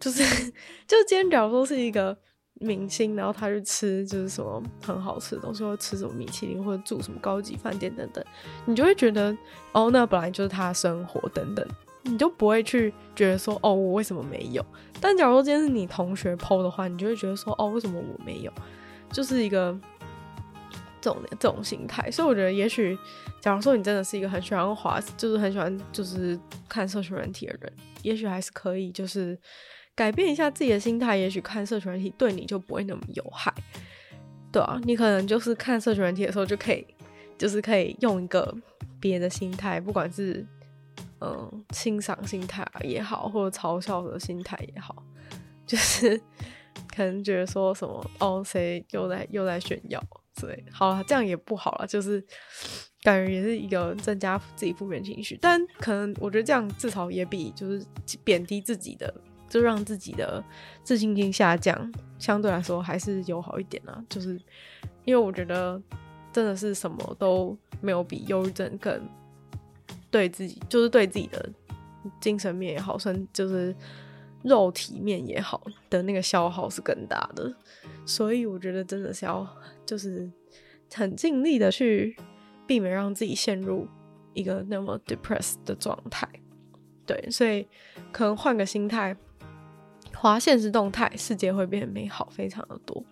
[0.00, 0.20] 就是，
[0.88, 2.18] 就今天假如说是一个
[2.62, 8.24] 明星，然后他去吃就是什么很好吃的东西，或吃什么米其林，或者住什么高级饭店等等，
[8.64, 9.36] 你就会觉得
[9.72, 11.66] 哦，那本来就是他的生活等等，
[12.02, 14.64] 你就不会去觉得说哦，我为什么没有？
[15.00, 18.52] 但假如说今天是你同学 PO 的话，你就会觉得说哦，为什么我没有？
[19.10, 19.78] 就是一个。
[21.04, 22.96] 这种这种心态，所以我觉得，也许，
[23.40, 27.72] 假如说你真的是一个很喜欢滑，就是很喜欢就是看社群软体的人，
[28.02, 29.36] 也许还是可以，就是
[29.94, 31.16] 改变一下自己的心态。
[31.16, 33.52] 也许看社群软体对你就不会那么有害，
[34.50, 36.86] 对啊，你可能就是看社群软体的时候就可以，
[37.38, 38.54] 就是可以用一个
[39.00, 40.46] 别的心态，不管是
[41.20, 45.02] 嗯欣赏心态也好，或者嘲笑的心态也好，
[45.66, 46.20] 就是
[46.94, 50.02] 可能觉得说什么哦，谁又在又在炫耀。
[50.34, 52.18] 之类，好了，这样也不好了，就是
[53.02, 57.84] 感觉也是一个增加自己负面情绪，但可能我觉得这样至少也比就是
[58.24, 59.14] 贬低自己的，
[59.52, 60.42] 就让自己的
[60.82, 64.02] 自信心下降，相对来说还是有好一点啊。
[64.08, 64.40] 就是
[65.04, 65.78] 因为我觉得
[66.32, 69.06] 真的是什么都没有比忧郁症更
[70.10, 71.46] 对自己，就是对自己的
[72.18, 73.76] 精神面也好，身就是
[74.42, 77.54] 肉体面也好的那个消耗是更大的。
[78.06, 79.46] 所以我觉得真的是要。
[79.84, 80.30] 就是
[80.94, 82.16] 很尽力的去
[82.66, 83.86] 避免让自己陷入
[84.32, 86.26] 一个那么 depressed 的状态，
[87.04, 87.66] 对，所以
[88.12, 89.14] 可能换个心态，
[90.22, 93.02] 滑现实动态，世界会变得美好非常的多。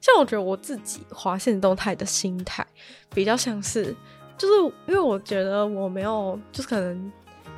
[0.00, 2.64] 像我觉得我自己滑现实动态的心态
[3.12, 3.92] 比较像是，
[4.38, 4.54] 就是
[4.86, 7.12] 因为我觉得我没有，就是可能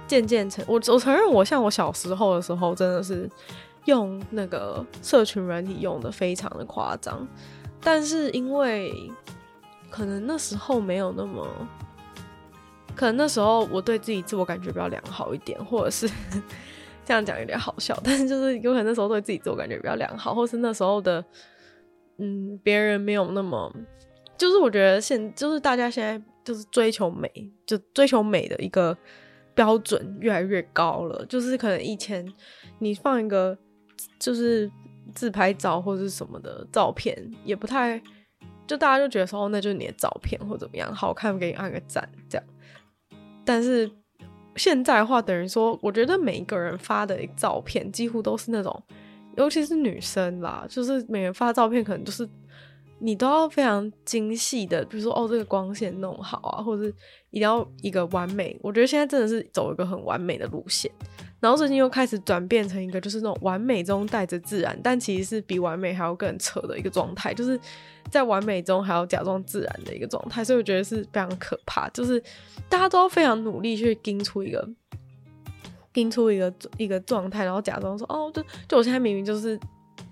[0.06, 3.30] 渐渐成我，我承认我像我小时候的时候，真的是
[3.84, 7.28] 用那个社群软体用的非常的夸张。
[7.82, 9.12] 但是因为
[9.90, 11.46] 可能那时候没有那么，
[12.96, 16.08] 可能那时候我对自己自我感觉比较良好一点，或者是
[17.04, 21.24] 这样讲有点好笑，但是就是有可能那时候对自己自我感觉比较良好，或是那时候的
[22.18, 23.74] 嗯别人没有那么，
[24.36, 27.30] 就是我觉得现就是大家现在就是追求美，
[27.66, 28.96] 就追求美的一个
[29.54, 32.26] 标准越来越高了，就是可能以前
[32.78, 33.56] 你放一个
[34.18, 34.70] 就是。
[35.14, 38.00] 自拍照或者是什么的照片也不太，
[38.66, 42.46] 就大家就觉得说哦，那就是你的照片或怎么样，好看给你按个赞这样。
[43.44, 43.90] 但是
[44.56, 48.82] 现在的话，等于说，我觉得每一个人发的照片几乎都是那种，
[49.36, 52.28] 尤其是女生啦，就是每人发照片可能就是
[52.98, 56.94] 你都要非常精细的，比如说哦，这个光线弄好啊，或者是
[57.30, 58.58] 一定要一个完美。
[58.62, 60.90] 我觉得现在真的是走一个很完美的路线。
[61.42, 67.58] 然后最近又开始转变成一个，就是那种完美中带着自然，但其实是比完美还要更扯的一个状态，就是
[68.08, 71.88] 在完美中还要假装自然的一个状态，所以我觉得是非常可怕。
[71.88, 72.22] 就是
[72.68, 74.64] 大家都要非常努力去盯出一个，
[75.92, 79.58] 盯出一个一个状态，然后假装说哦，就就我现在明明就是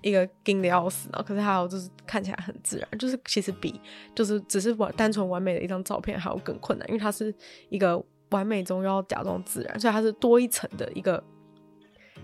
[0.01, 3.79] 一个盯的要死，然后可是还有就是看起来很自然，就是其实比
[4.13, 7.33] 就是只是完单纯完美的一张照片还要更困难，因为它是
[7.69, 8.03] 一个。
[8.31, 11.23] 完美中要假装自然，所以它是多一层的一个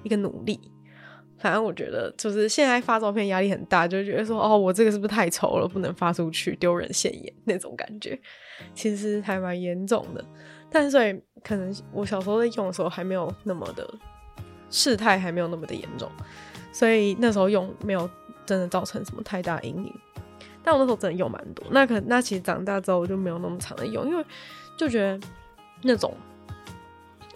[0.04, 0.60] 一个努力。
[1.40, 8.20] 反正我觉得，就是现在发照片压力很大，就觉得说，哦，我这个是不是太丑了，不能发出去，丢人现眼那种感觉，
[8.74, 10.26] 其实还蛮严重的。
[10.72, 13.88] 但所以可能我小时候在用的时候还没有那么的
[14.72, 16.10] 事态，还没有那么的严重，
[16.72, 18.10] 所以那时候用没有
[18.44, 19.94] 真的造成什么太大阴影。
[20.64, 24.26] 但我那时候真的用蛮多，那可那其实长大之后我就没有那么常的用，因为
[24.76, 25.20] 就觉得。
[25.88, 26.14] 那种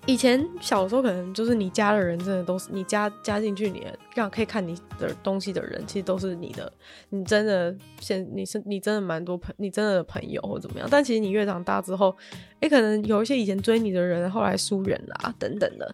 [0.08, 3.86] 以前小时候可能就是你加的人，真的都是你加加进去，你
[4.16, 6.74] 让可以看你的东西的人，其实都是你的，
[7.10, 10.88] 你真的现你是你真的蛮多朋，你真的朋友或怎么样。
[10.90, 12.18] 但其实你越长大之后，
[12.62, 15.90] 诶，可能有一些以前追你的人后来疏远啦，等等的。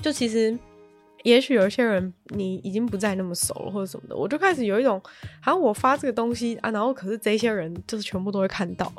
[0.00, 0.58] 就其实
[1.22, 4.98] 也许有一些人你已经不再那么熟了或者什么的，我就开始有一种，
[5.42, 8.90] 好像我发这个东西啊，然后可是这些人就是全部都会看到。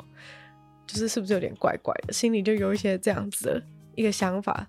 [0.86, 3.62] 就是是不是有点怪怪的，心里就有一些这样子的
[3.94, 4.66] 一个想法，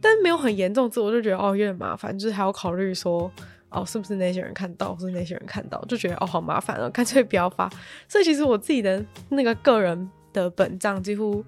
[0.00, 3.30] 但没有很严重，之后我就觉得哦有点麻烦，就是还要考虑说
[3.70, 7.70] 哦是不是那些人看到，是那些人看到，就觉得哦好麻烦了，干脆不要发。
[8.08, 11.44] 所以其实我自己的那个个人的本账几乎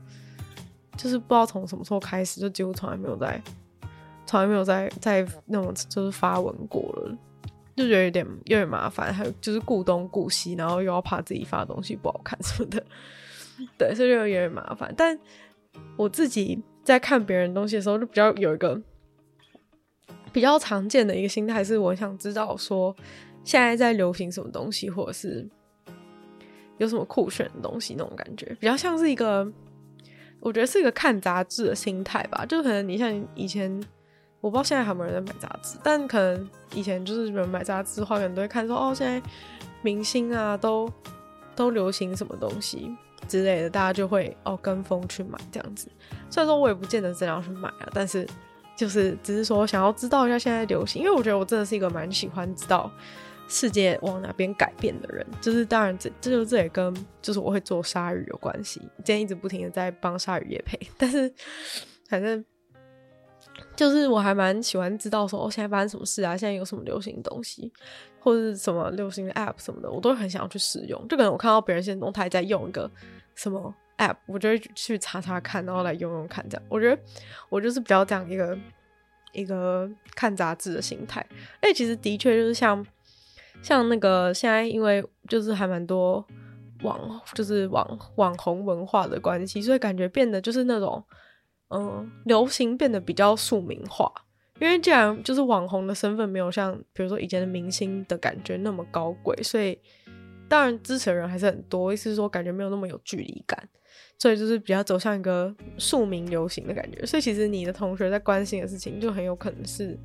[0.96, 3.40] 就是不知道从什么时候开始，就几乎从来没有在
[4.26, 7.16] 从来没有在在那种就是发文过了，
[7.74, 12.84] 就觉得有点有点麻烦，还有就是顾东顾西，然后又要怕自己发的东西不好看什么的，
[13.78, 14.92] 对，所以就有点麻烦。
[14.96, 15.18] 但
[15.96, 18.80] 我自己在看别人东西的时候，就比较有一个
[20.32, 22.94] 比较常见的一个心态，是我想知道说
[23.44, 25.48] 现在在流行什么东西，或者是
[26.78, 29.50] 有什么酷炫的东西那种感觉，比较像是一个。
[30.42, 33.70] 我觉得是一个看杂志的心态吧，就可能你像以前，
[34.40, 39.20] 我不知道现在还有没有人在买杂志，但可能以前就是人买杂志的话，可能都会看说哦，现在
[39.82, 40.90] 明星啊都
[41.54, 42.90] 都流行什么东西
[43.30, 45.88] 之类的，大家就会哦跟风去买这样子。
[46.28, 48.26] 虽然说我也不见得这样去买啊，但是
[48.76, 52.90] 就是只是说想要知道一下现在流行，因为我觉得我真的是一个蛮喜欢知道。
[53.52, 58.80] 世界往哪边改变的人，就是当然这这就这也跟就是我会做鲨鱼有关系。
[58.98, 61.34] 今天一直不停的在帮鲨鱼也配，但是
[62.08, 62.44] 反正
[63.74, 67.72] 就是我还蛮喜欢知道说哦，现在发生什么事啊，现在有什么流行的东西，
[68.20, 71.04] 或者是什么流行的 app 什么的，我都很想要去使用。
[71.08, 72.88] 就可能我看到别人现在动态在用一个
[73.34, 76.46] 什么 app，我就会去查查看，然后来用用看。
[76.48, 77.02] 这样我觉得
[77.48, 78.58] 我就是比较这样一个
[79.32, 81.24] 一个看杂志的心态。
[81.60, 82.86] 哎，其实的确就是像。
[83.62, 86.26] 像那个现在，因为就是还蛮多
[86.82, 91.04] 网，就是网网红文化的关系，所以感觉变得就是那种，
[91.68, 94.10] 嗯，流行变得比较庶民化。
[94.60, 99.78] 因为既然就是网红的身份没有像比如说以前的明星的感觉那么高贵，所以
[100.50, 103.68] 当然支持的人还是很多，意思是说感觉没有那么有距离感，
[104.18, 107.06] 所以就是比较走向一个庶民流行的感觉。
[107.06, 109.98] 所以其实你的同学在关心的事情，就很有可能是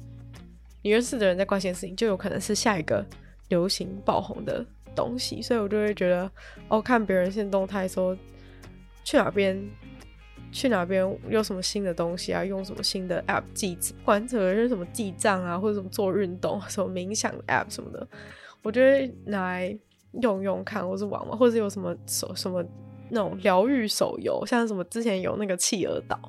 [0.84, 3.06] 你认识的人在关心的事情，就有可能是下一个。
[3.50, 6.28] 流行爆红的东西，所以我就会觉得，
[6.68, 8.18] 哦，看别人现动态说
[9.04, 9.56] 去哪边，
[10.52, 18.08] 去哪边有什么新的东西啊，用什么新的 app 记，不管者是什么记账啊，或者什么做运动、什么冥想 app 什么的，
[18.64, 19.78] 我就会拿来
[20.22, 22.64] 用用看，或是玩玩，或者有什么手什么
[23.10, 26.20] 那种疗愈手游，像什么之前有那个企鹅岛，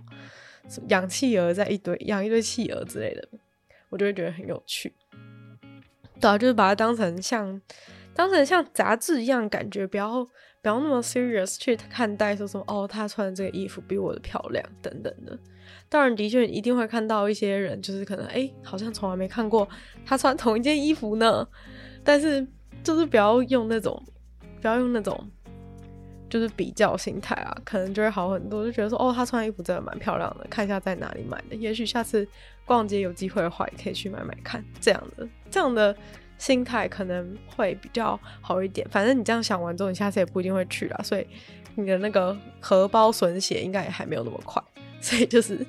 [0.88, 3.28] 养企鹅在一堆养一堆企鹅之类的，
[3.88, 4.92] 我就会觉得很有趣。
[6.20, 7.60] 对啊，就是把它当成像，
[8.14, 10.24] 当成像杂志一样感觉，不要
[10.62, 15.38] 不要那么 serious 去看待，说什么哦，他穿的这个衣服比我的漂亮等等的。
[15.88, 19.68] 当然，的确一定会看到一些人，就是可能哎，好像从来没看过
[20.04, 21.46] 他穿同一件衣服呢。
[22.02, 22.46] 但是
[22.86, 24.00] 就是不要用那种，
[24.60, 25.28] 不要用那种，
[26.30, 28.64] 就是比较心态啊，可能就会好很多。
[28.64, 32.26] 就觉得说哦，他穿的衣服真的蛮漂亮的，看一下在哪里买的，也许下次。
[32.66, 34.60] 逛街有机会的话，也可以去买买看。
[34.80, 35.96] 这样的这样的
[36.36, 38.84] 心态可能会比较好一点。
[38.90, 41.00] 反正你这样想完之后，你下次也不一定会去啦。
[41.04, 41.24] 所以
[41.76, 44.60] 你的那个荷包损血应该也还没有那么快。
[45.00, 45.64] 所以就是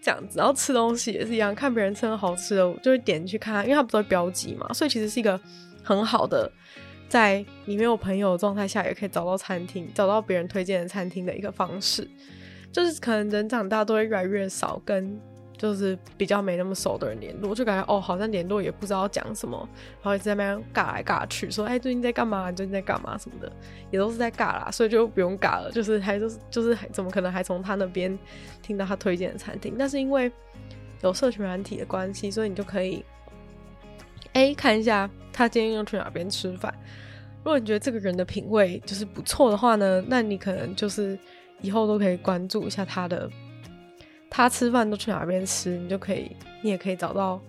[0.00, 0.38] 这样子。
[0.38, 4.72] 然后吃东西也是一样，看别人吃的好吃的，我就会点去看，因为他不是会标记嘛。
[4.72, 5.36] 所以其实是一个
[5.88, 6.52] 很好的，
[7.08, 12.06] 在你没有朋友的状态下，也可以找到餐厅，找到别人推荐的餐厅的一个方式。
[12.70, 15.18] 就是可能人长大都会越来越少跟。
[15.56, 19.58] 就是比较没那么熟的人联络，就感觉哦，好像联络也不知道讲什么，
[20.00, 22.52] 然后一直在那边尬来尬去，说哎、最近在干嘛？
[22.52, 23.18] 最近在干嘛？
[23.18, 23.52] 什么的，
[23.90, 25.68] 也都是在尬啦，所以就不用尬了。
[25.72, 28.16] 就是还就是就是怎么可能还从他那边
[28.62, 29.74] 听到他推荐的餐厅？
[29.76, 30.30] 但是因为
[31.02, 33.04] 有社群软体的关系，所以你就可以
[34.38, 36.72] 哎、看一下他今天又去哪边吃饭。
[37.38, 41.18] 如果你觉得这个人的品味就是不错的话呢，那你可能就是
[41.60, 43.28] 以后都可以关注一下他的。
[44.30, 46.30] 他吃饭都去哪边吃，你就可以，
[46.62, 47.40] 你也可以找到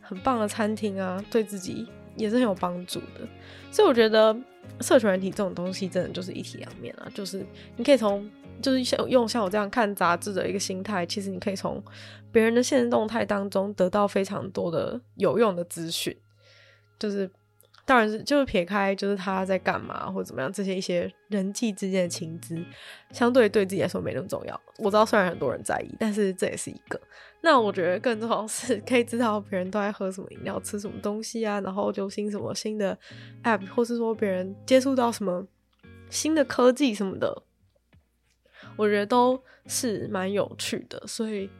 [0.00, 3.28] 很棒的餐厅啊，对自己也是很有帮助的。
[3.70, 4.34] 所以我觉得
[4.80, 7.44] 社群软体这种东西真的就是一体两面啊，就是
[7.76, 8.26] 你可以从，
[8.62, 11.82] 就是像用像我这样看杂志的一个心态，其实你可以从
[12.32, 16.16] 别人的现实动态当中得到非常多的有用的资讯，
[17.00, 17.28] 就是。
[17.86, 22.56] 当然是，就是撇开，就是他在干嘛或者怎么样，这些一些人际之间的情资，
[23.10, 24.60] 相对对自己来说没那么重要。
[24.78, 27.00] 我知道虽然很多人在意，但是这也是一个。
[27.40, 32.96] 那我觉得更重要是可以知道别人都在喝什么饮料、吃什么东西啊，然后流行什么新的
[33.42, 35.44] app，或是说别人接触到什么
[36.10, 37.42] 新的科技什么的，
[38.76, 41.02] 我觉得都是蛮有趣的。
[41.08, 41.50] 所以，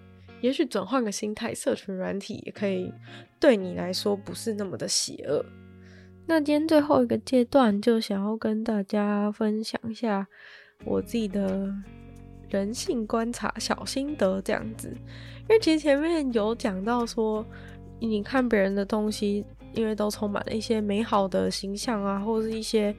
[0.40, 2.92] 也许转换个心态，社群软体也可以
[3.38, 5.44] 对你来说不是那么的邪恶。
[6.26, 10.26] 那今天最后一个阶段，就想要跟大家分享一下
[10.84, 11.68] 我自己的
[12.48, 14.88] 人性观察小心得，这样子。
[15.42, 17.44] 因为其实前面有讲到说，
[17.98, 22.94] 你看别人的东西，因为都充满了一些美好的形象啊，或是一些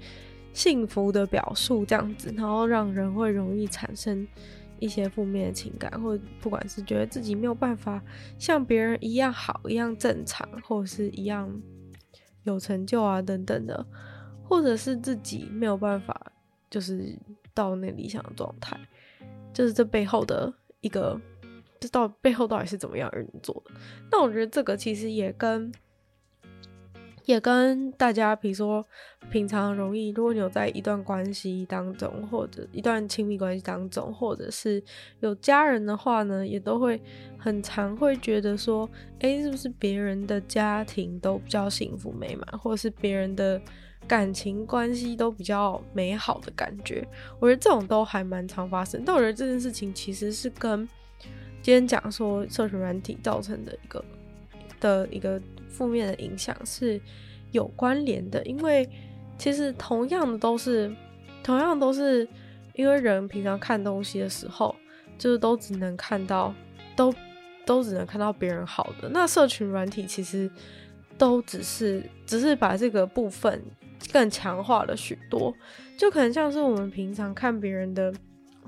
[0.51, 4.27] 幸福的表述，这样子，然后让人会容易产生
[4.81, 8.03] 一些负面的情感，或者不管是觉得自己没有办法
[8.37, 11.49] 像别人一样好、一样正常，或者是一样
[12.43, 13.85] 有成就啊等等的，
[14.43, 16.33] 或者是自己没有办法
[16.69, 17.17] 就是
[17.53, 18.77] 到那理想的状态，
[19.53, 21.17] 就是这背后的一个，
[21.79, 23.71] 这到背后到底是怎么样运作的？
[24.11, 25.71] 那我觉得这个其实也跟。
[27.25, 28.85] 也跟大家，比如说
[29.29, 34.83] 平常容易，如果你有在一段关系当中，或者一段亲密关系当中，或者是
[35.19, 36.99] 有家人的话呢，也都会
[37.37, 43.61] 很常会觉得说，哎，是不是别人的家庭都比较幸福美满，或者是别人的
[44.07, 47.07] 感情关系都比较美好的感觉？
[47.39, 49.03] 我觉得这种都还蛮常发生。
[49.05, 50.87] 但我觉得这件事情其实是跟
[51.61, 54.05] 今天讲说社群软体造成的一个
[54.79, 55.39] 的一个。
[55.71, 56.99] 负面的影响是
[57.51, 58.87] 有关联的，因为
[59.37, 60.93] 其实同样的都是，
[61.43, 62.27] 同样都是
[62.75, 64.75] 因为人平常看东西的时候，
[65.17, 66.53] 就是都只能看到，
[66.95, 67.13] 都
[67.65, 69.09] 都只能看到别人好的。
[69.09, 70.49] 那社群软体其实
[71.17, 73.61] 都只是，只是把这个部分
[74.13, 75.53] 更强化了许多，
[75.97, 78.13] 就可能像是我们平常看别人的，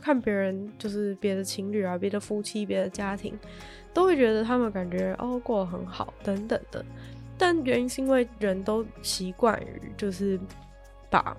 [0.01, 3.37] 看别人就是别的情侣啊，别的夫妻，别的家庭。
[3.93, 6.83] 都会觉得他们感觉哦过得很好等等的，
[7.37, 10.39] 但原因是因为人都习惯于就是
[11.09, 11.37] 把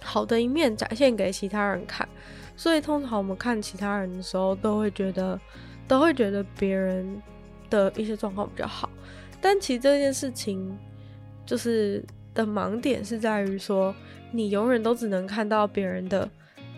[0.00, 2.06] 好的一面展现给其他人看，
[2.56, 5.40] 所以通常我们看其他人的时候都会觉得
[5.88, 7.22] 都会觉得别人
[7.70, 8.90] 的一些状况比较好，
[9.40, 10.76] 但其实这件事情
[11.46, 12.04] 就是
[12.34, 13.94] 的盲点是在于说
[14.30, 16.28] 你永远都只能看到别人的，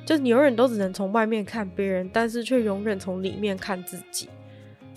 [0.06, 4.28] 就你永远都只能从外面看别人，但是却永远从里面看自己。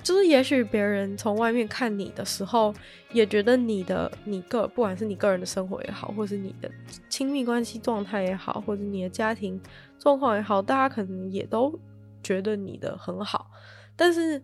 [0.08, 2.74] 就是也许别人从外面看你的时候，
[3.12, 6.72] 也觉得你的你个不管是你个人的生活也好，或是你的
[7.10, 9.62] 亲密关系状态也好，或者你的家庭
[10.00, 11.78] 状况也好，大家可能也都
[12.24, 13.52] 觉得你的很好。
[13.98, 14.42] 但是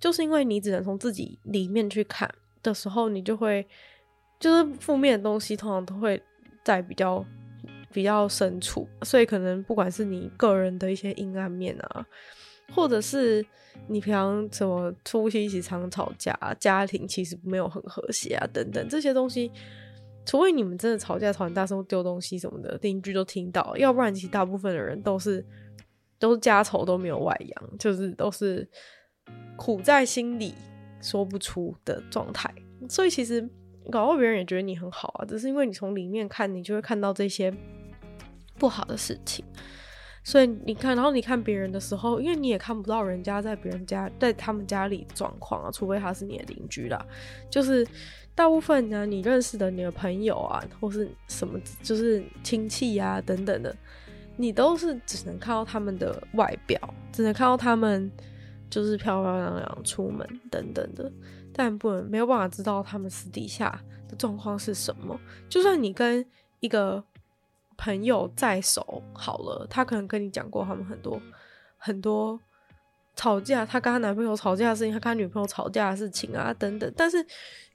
[0.00, 2.28] 就是因为你只能从自己里面去看
[2.60, 3.64] 的时候，你就会
[4.40, 6.20] 就是负面的东西通常都会
[6.64, 7.24] 在比较
[7.92, 12.04] 比较深处，所以可能不管是你个人的一些阴暗面啊。
[12.72, 13.44] 或者是
[13.88, 19.50] 你平常怎么夫妻一起常吵架，家庭其实没有很和谐啊，等等这些东西，
[20.24, 25.44] 除非你们真的吵架吵很大声丢东西什么的，邻居都听到，要不然其实大部分的人都是
[26.18, 28.68] 都是家丑都没有外扬，就是都是
[29.56, 30.54] 苦在心里
[31.00, 32.52] 说不出的状态。
[32.88, 33.46] 所以其实
[33.90, 37.54] 搞到别人也觉得你很好啊，只是因为你从里面看，你就会看到这些
[38.58, 39.44] 不好的事情。
[40.26, 47.06] 所以你看，然后你看别人的时候，因为你也看不到人家在别人家，在他们家里状况啊，除非他是你的邻居啦。
[47.50, 47.86] 就是
[48.34, 53.76] 大部分呢，你认识的你的朋友啊，或是什么，就是亲戚啊等等的，
[54.38, 56.80] 你都是只能看到他们的外表，
[57.12, 58.10] 只能看到他们
[58.70, 61.12] 就是漂漂亮亮出门等等的，
[61.52, 65.20] 但不能没有办法知道他们私底下的状况是什么。
[65.50, 66.24] 就算你跟
[66.60, 67.04] 一个。
[67.76, 71.20] 朋友在手好了，他可能跟你讲过他们很多
[71.76, 72.38] 很多
[73.16, 76.92] 吵架，他跟他男朋友吵架的事情，他跟他女朋友吵架的事情啊等等。
[76.96, 77.18] 但是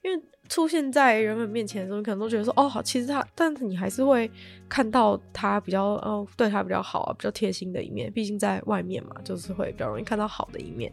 [0.02, 4.30] 因为出现在人们面前的时候，你可能都觉得说哦好，其实他，但是你还是会
[4.68, 8.12] 看到他比较哦对他比较好啊，比较贴心的一面。
[8.12, 10.92] 毕竟在外面嘛，就是会比较容易看到好的一面。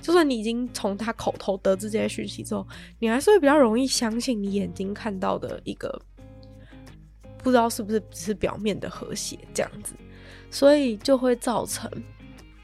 [0.00, 2.66] 就算你已经从他口头得知这些讯息之后，
[2.98, 6.00] 你还是会比较容易相信你眼睛看到的一个。
[7.48, 9.94] 不知道是不是只是表面的和谐这样子，
[10.50, 11.90] 所以就会造成，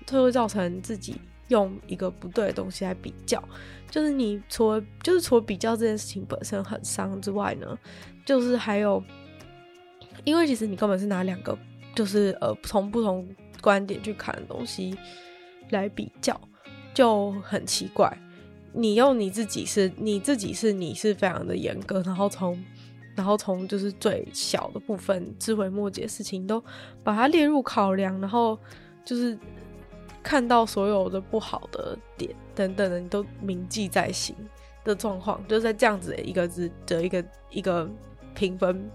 [0.04, 1.18] 就会造成自己
[1.48, 3.42] 用一个不对的东西来比较。
[3.90, 7.78] 就是你除了就是除了比较这件事情本身很伤之外呢，
[8.26, 9.02] 就是还有，
[10.22, 11.58] 因为其实你根本是拿两个
[11.94, 13.26] 就是呃从不同
[13.62, 14.94] 观点去看的东西
[15.70, 16.38] 来比较，
[16.92, 18.14] 就很奇怪。
[18.74, 22.62] 你用你自己是你自己是你是非常的严格，然后从。
[23.16, 26.62] 然后从就是最小的部分，枝微末节事情都
[27.04, 28.58] 把它列入考量，然后
[29.04, 29.38] 就是
[30.22, 34.34] 看到所有的不好的点等等的，你都铭记在心
[34.82, 37.88] 的状况，就在这样子的一个字的一个一个
[38.34, 38.90] 评分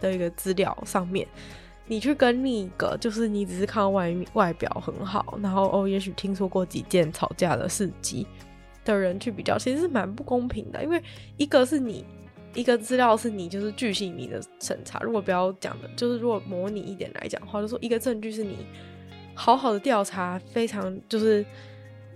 [0.00, 1.28] 的一个资料上面，
[1.86, 8.26] 你去跟另一个就是你只是看到外外表很好，然后哦，也许听说过几件吵架的事迹
[8.82, 11.02] 的人去比较，其实是蛮不公平的，因为
[11.36, 12.02] 一个是你。
[12.54, 18.66] 一个资料是你就是巨细靡的审查，如果不要讲的，就是如果模拟一点来讲的话，就说一个证据是你
[19.34, 21.44] 好好的调查，非常就是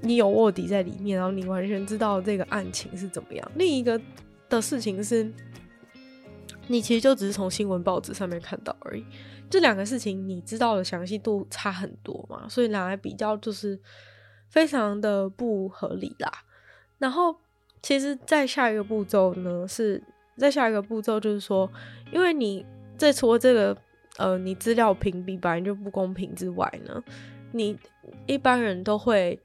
[0.03, 3.53] 你有卧底在里面，然后你完全知道这个案情是怎么样。
[3.55, 4.01] 另一个
[4.49, 5.33] 的事情是，
[6.67, 9.05] 你其实就只是从新闻报纸上面看到而已。
[9.49, 13.81] 这两个事情你知道的详细度差很多嘛，所以拿来比较就是
[14.49, 16.31] 非常的不合理啦。
[16.99, 17.37] 然后，
[17.81, 20.03] 其实在下一个步骤呢，是
[20.37, 21.71] 再下一个步骤就是说，
[22.13, 22.65] 因为你
[22.97, 23.77] 在除了这个
[24.19, 27.03] 呃，你资料屏蔽本来就不公平之外呢，
[27.53, 27.79] 你
[28.27, 29.39] 一般人都会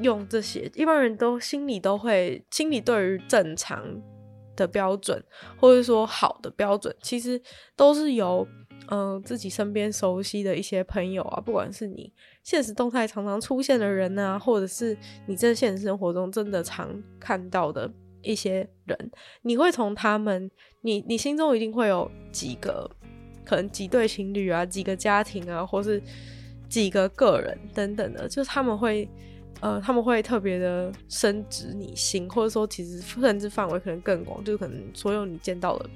[0.00, 4.02] 用这些，一般人都心里都会心里对于正常
[4.56, 5.22] 的标准，
[5.58, 7.40] 或者说好的标准，其实
[7.76, 8.46] 都是由。
[8.88, 14.94] 嗯、呃，自己身边熟悉的一些朋友啊，不管是你现实动态常常出现的人啊，或者是
[15.26, 17.90] 你在现实生活中真的常看到的
[18.24, 19.10] 一些人，
[19.42, 20.50] 你会从他们，
[20.80, 22.90] 你你心中一定会有几个，
[23.44, 26.02] 可能几对情侣啊，几个家庭啊，或是
[26.68, 29.08] 几个个人等等的，就是他们会，
[29.60, 35.88] 呃，他们会特别的深植你心，或者说其实甚至范围可能更广，就可能所有你见到的。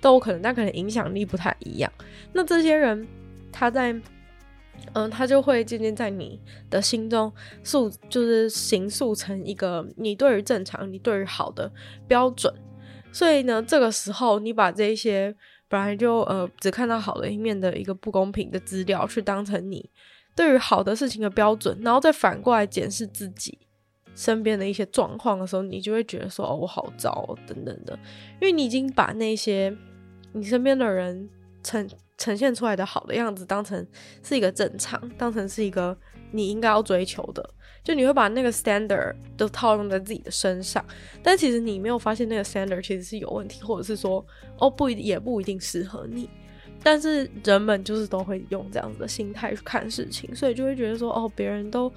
[0.00, 1.92] 都有可能，但可能影响力不太一样。
[2.32, 3.06] 那这些人，
[3.52, 3.94] 他在，
[4.92, 11.70] 嗯，他就会渐渐在你的心中塑，就是形塑成一个你对于正常、你对于好的
[12.08, 12.52] 标准。
[13.12, 15.34] 所以呢，这个时候你把这些
[15.68, 19.90] 本来就呃只看到好的一面的一个不公平的资料，去当成你
[20.34, 23.58] 对于好的事情的标准，然后再反过来检视自己
[24.14, 27.98] 身边的一些状况的时候，你就会觉得说，哦，我好糟，等等的，
[28.40, 29.76] 因为你已经把那些。
[30.32, 31.28] 你身边的人
[31.60, 31.90] 成
[32.20, 33.84] 呈现出来的好的样子，当成
[34.22, 35.96] 是一个正常，当成是一个
[36.30, 37.50] 你应该要追求的，
[37.82, 40.84] 就你会把那个 standard 都套用在自己的身上，
[41.22, 44.24] 但其实你没有发现那个 standard 其实是有问题，或者是说
[44.58, 46.28] 哦不一也不一定适合你，
[46.82, 51.90] 但是人们就是都会用这样子的心态去看事情，所以就会觉得说哦别人都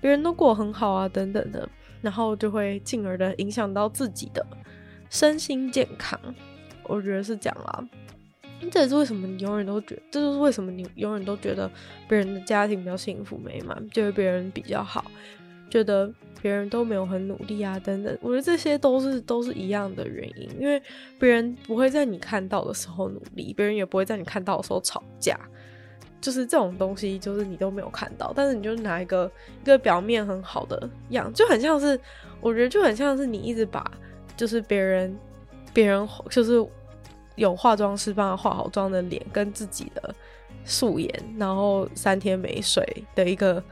[0.00, 1.68] 别人都过很好啊等等的，
[2.00, 4.44] 然后就会进而的影响到自己的
[5.10, 6.18] 身心健康。
[6.84, 7.88] 我觉得是这样啦，
[8.70, 11.70] 这也是为什么你永远都觉，这就是为什么你永远都觉得
[12.08, 15.04] 别人的家庭比较幸福美满，觉得别人比较好，
[15.70, 18.18] 觉得别人都没有很努力啊等等。
[18.20, 20.82] 我觉得这些都是都是一样的原因，因为
[21.20, 25.38] 别人不会在你看到的时候努力，别人也不会在你看到的时候吵架，
[26.20, 29.30] 就是这种东西，就是你都没有看到，但是你就拿一个
[29.62, 31.98] 一个表面很好的样，就很像是，
[32.40, 33.88] 我觉得就很像是你一直把
[34.36, 35.16] 就是别人
[35.72, 36.66] 别人就是。
[37.38, 40.14] 有化妆师帮他化好妆的脸，跟自己的
[40.64, 41.08] 素颜，
[41.38, 42.84] 然后三天没睡
[43.14, 43.62] 的一个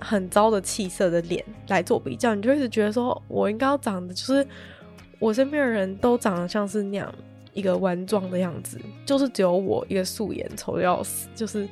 [0.00, 4.44] 很糟的气色的脸来做比较，你就一直觉得说，我应该要长得就是
[5.20, 7.14] 我身边的人都长得像是那样
[7.54, 8.76] 一个完妆的样子，
[9.06, 11.68] 就是只有我一个素颜丑的要死，就是，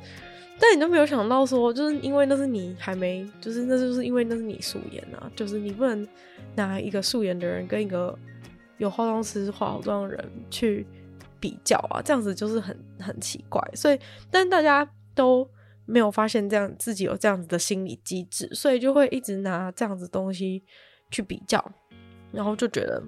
[0.57, 6.07] 但你都没有想到说，就是因为那是你还没，就是那就是因为那是你素颜啊，就是你不能
[6.55, 8.17] 拿一个素颜的人跟一个
[8.77, 10.87] 有化妆师化好妆的人去。
[11.39, 15.49] 比较啊，这样子就是很很奇怪，所以但大家都
[15.85, 20.63] 没有发现这样自己有这样子的心理机制，所以就会一直拿这样子东西
[21.09, 21.63] 去比较，
[22.31, 23.01] 然后就觉得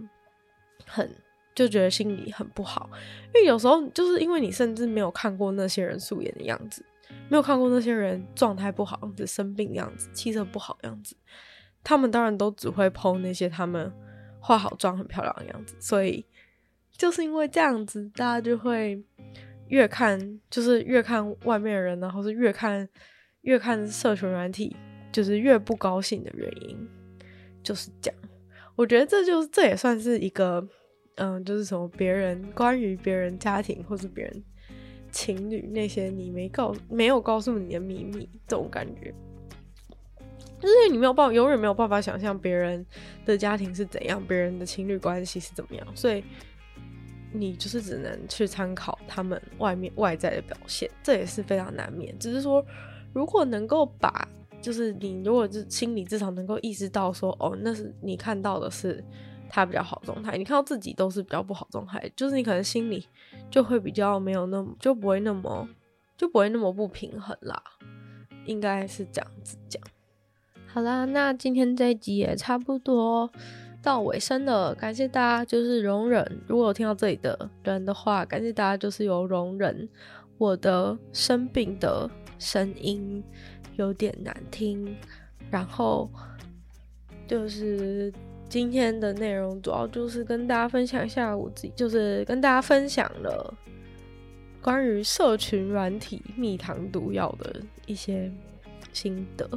[0.86, 1.10] 很
[1.54, 2.90] 就觉得心里很不好，
[3.36, 6.86] 因为有时候就是因为你甚至没有看过那些人素颜的样子，
[7.30, 11.16] 没有看过那些人状态不好样子、生病的样子、气色不好样子，
[11.84, 13.92] 他们当然都只会 po 那些他们
[14.40, 16.26] 化好妆很漂亮的样子，所以。
[17.02, 19.04] 就是因为这样子，大家就会
[19.70, 22.88] 越看，就是越看外面的人，然后是越看
[23.42, 24.76] 越看社群软体，
[25.12, 26.78] 就是越不高兴的原因，
[27.64, 28.22] 就是这样。
[28.76, 30.64] 我觉得这就是这也算是一个，
[31.16, 34.44] 嗯，就是什么别人关于别人家庭或是别人
[35.10, 39.12] 情侣那些你没告没有告诉你的秘密这种感觉，
[40.60, 42.86] 就是你没有办法，永远没有办法想象别人
[43.26, 46.24] 的家庭是怎样，别人的情侣关系是怎么样，所以。
[47.34, 52.18] 你就是只能去参考他们外面外在的表现，这也是非常难免。
[52.20, 52.64] 只是说，
[53.14, 54.28] 如果能够把，
[54.62, 59.04] 就是你如果是心里至少能够意识到说，哦，那是你看到的是
[59.50, 63.08] 他比较好状态，你看到自己都是比较不好状态，就是你可能心里
[63.50, 65.68] 就会比较没有那么，就不会那么，
[66.18, 67.62] 就不会那么不平衡啦。
[68.46, 69.82] 应该是这样子讲。
[70.68, 73.32] 好啦，那今天这一集也差不多。
[73.82, 76.24] 到尾声了，感谢大家就是容忍。
[76.48, 79.90] 如果有听到这里的人的话，感谢大家就是有容忍
[80.38, 83.24] 我的生病的声音
[83.78, 84.96] 有点难听。
[85.50, 86.10] 然后
[87.28, 88.14] 就是
[88.48, 93.54] 今天的内容主要就是跟大家分享一下我自己，就是跟大家分享了
[94.62, 98.32] 关于社群软体蜜糖毒药的一些
[98.94, 99.50] 心得。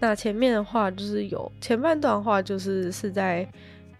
[0.00, 3.46] 那前面的话就是有前半段话就是是在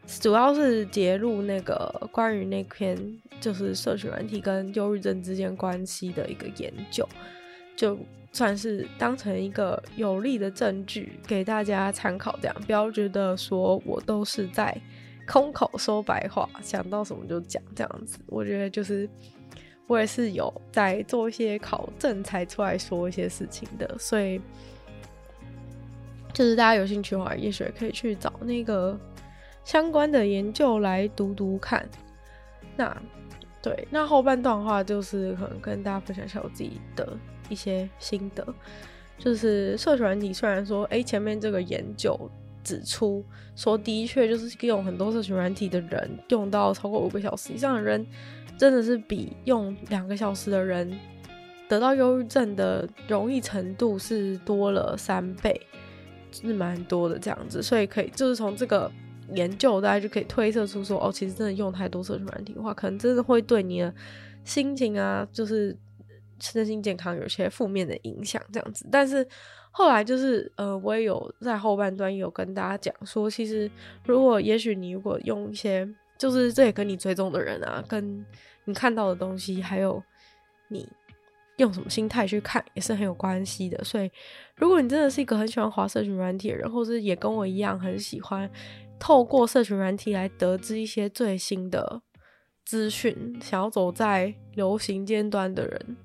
[0.06, 2.96] 主要是揭露那个关于那篇
[3.40, 7.06] 就是社群软体跟忧郁症之间关系的一个研究，
[7.76, 7.98] 就
[8.32, 14.74] 算是当成一个有力的证据给大家参考，这样不要觉得说我都是在
[15.26, 18.18] 空口说白话，想到什么就讲这样子。
[18.26, 19.08] 我觉得就是
[19.86, 24.40] 我也是有在做一些考证才出来说一些事情的，所以
[26.38, 28.96] 就是大家有兴趣的话，也许可以去找那个。
[29.64, 31.86] 相关的研究来读读看，
[32.74, 32.96] 那
[33.60, 37.06] 对，那后半段的话就是可能跟大家分享一下我自己的
[37.50, 38.46] 一些心得，
[39.18, 42.18] 就是社群软体虽然说，哎、前面这个研究
[42.64, 43.22] 指出
[43.54, 48.06] 说，的确就是用很多社群软体的人用到超过五个小时以上的人，
[48.56, 50.98] 真的是比用两个小时的人
[51.68, 55.60] 得到忧郁症的容易程度是多了三倍，
[56.32, 58.90] 是蛮多的这样子，所以可以就是从这个。
[59.34, 63.94] 研究大家就可以推测出说，哦，其实真的用太多社群软体的话，可能真的会对你的
[64.42, 65.76] 心情啊，就是
[66.40, 68.86] 身心健康有些负面的影响这样子。
[68.90, 69.28] 但是
[69.70, 73.70] 后来就是，呃，我也有在后半段有跟大家讲说，其实
[74.06, 78.24] 如果也许你如果用一些，就是这也跟你追踪的人啊，跟
[78.64, 80.02] 你看到的东西，还有
[80.68, 80.88] 你
[81.58, 83.84] 用什么心态去看，也是很有关系的。
[83.84, 84.10] 所以，
[84.56, 88.50] 如果你真的是一个很喜欢滑社群软体的人，或是也跟我一样很喜欢。
[89.00, 92.02] 透过社群软体来得知一些最新的
[92.64, 95.96] 资讯，想要走在流行尖端的人，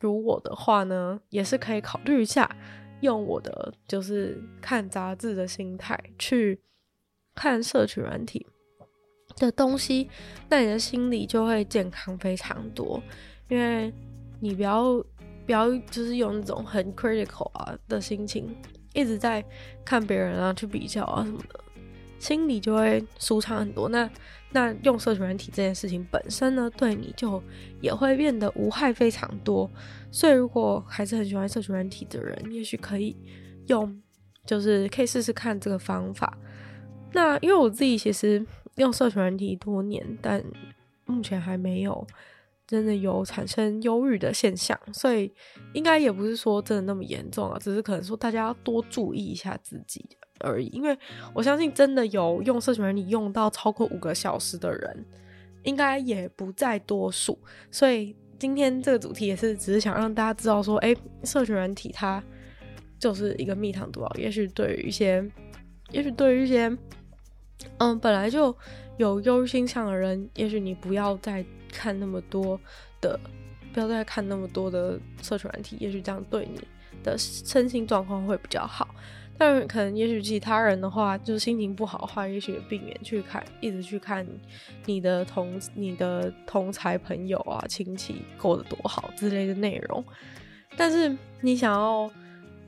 [0.00, 2.54] 如我的话呢，也是可以考虑一下，
[3.00, 6.60] 用我的就是看杂志的心态去
[7.34, 8.46] 看社群软体
[9.38, 10.10] 的东西，
[10.50, 13.02] 那你的心理就会健康非常多，
[13.48, 13.90] 因为
[14.44, 15.02] 你不要
[15.46, 18.54] 不要就是用那种很 critical 啊的心情，
[18.92, 19.42] 一直在
[19.86, 21.58] 看别人啊去比较啊什么的。
[22.18, 23.88] 心里就会舒畅很多。
[23.88, 24.08] 那
[24.50, 27.42] 那用社群软体这件事情本身呢，对你就
[27.80, 29.70] 也会变得无害非常多。
[30.10, 33.16] 所以如果还是很喜欢社群软体的人，也许可以
[33.66, 34.00] 用，
[34.46, 36.38] 就是可以试试看这个方法。
[37.12, 38.44] 那因为我自己其实
[38.76, 40.42] 用社群软体多年，但
[41.04, 42.06] 目前还没有
[42.66, 45.32] 真的有产生忧郁的现象，所以
[45.72, 50.04] 应该也不是说真的那么严重啊，只是可能说大家要多注意一下自己。
[50.40, 50.98] 而已，因为
[51.32, 55.04] 我相信真的有用社群软体用到超过五个小时的人，
[55.62, 57.38] 应该也不在多数。
[57.70, 62.22] 所以今天这个主题也是只是想让大家知道说，哎，社群软体它
[62.98, 64.12] 就是一个蜜糖毒药。
[64.18, 65.24] 也许对于一些，
[65.92, 66.76] 也许对于一些，
[67.78, 68.54] 嗯，本来就
[68.98, 72.58] 有忧郁倾向的人，也许你不要再看那么多
[73.00, 73.18] 的，
[73.72, 76.60] 不要再看那么多的社群软体，也许这样对你
[77.02, 78.94] 的身心状况会比较好。
[79.36, 84.24] 但可能，也许其他人的话，就是心情不好的话，也许避免去看，一直去看
[84.86, 90.04] 你的同、你的同才朋友啊、亲戚过得多好之类的内容。
[90.76, 92.08] 但是，你想要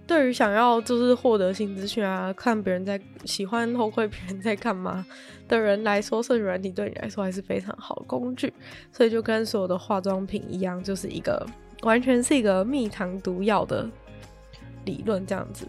[0.06, 5.04] 对于想要就是获得新资讯啊，看别人在喜欢偷窥别人在干嘛
[5.48, 8.52] 的人来说，社群软体对你来说还是非常好的工具。
[8.92, 11.44] 所以，就跟所有的化妆品一样，就是一个
[11.82, 13.88] 完全是一个蜜糖毒药的
[14.84, 15.66] 理论这样子。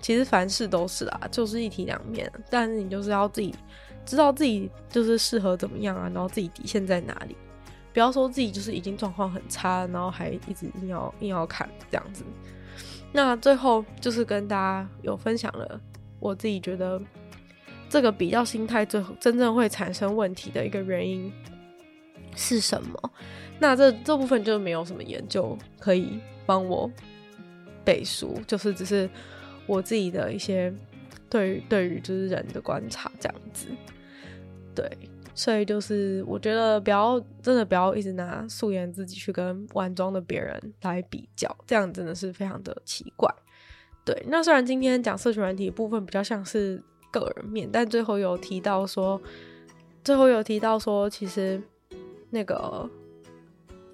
[0.00, 2.30] 其实凡事都是啊，就是一体两面。
[2.48, 3.54] 但是你就是要自己
[4.06, 7.36] 知道自己就是适合怎么样啊，然后自己底线在哪里，
[7.94, 12.22] 不要说自己就是已经状况很差，然后还一直硬要硬要看这样子。
[13.12, 15.80] 那最后就是跟大家有分享了
[16.20, 17.00] 我自己觉得
[17.88, 21.32] 这个比较心态最后真正会产生问题的一个原因
[22.36, 23.10] 是什么？
[23.58, 26.90] 那这这部分就没有什么研究可以帮我
[27.84, 29.08] 背书，就是只是。
[29.66, 30.70] 我自己的一些
[31.30, 33.66] 对于对于就是人的观察这样子，
[34.74, 34.86] 对，
[35.34, 43.28] 所以就是我觉得不要真的不要一直拿素颜自己去跟完妆的别人来比较，这样真的是非常的奇怪。
[44.04, 49.20] 对，那虽然今天讲社群软体部分比较像是个人面，但最后有提到说，
[50.02, 51.60] 最后有提到说，其实
[52.30, 52.88] 那个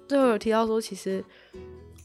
[0.07, 1.23] 最后有提到说，其实。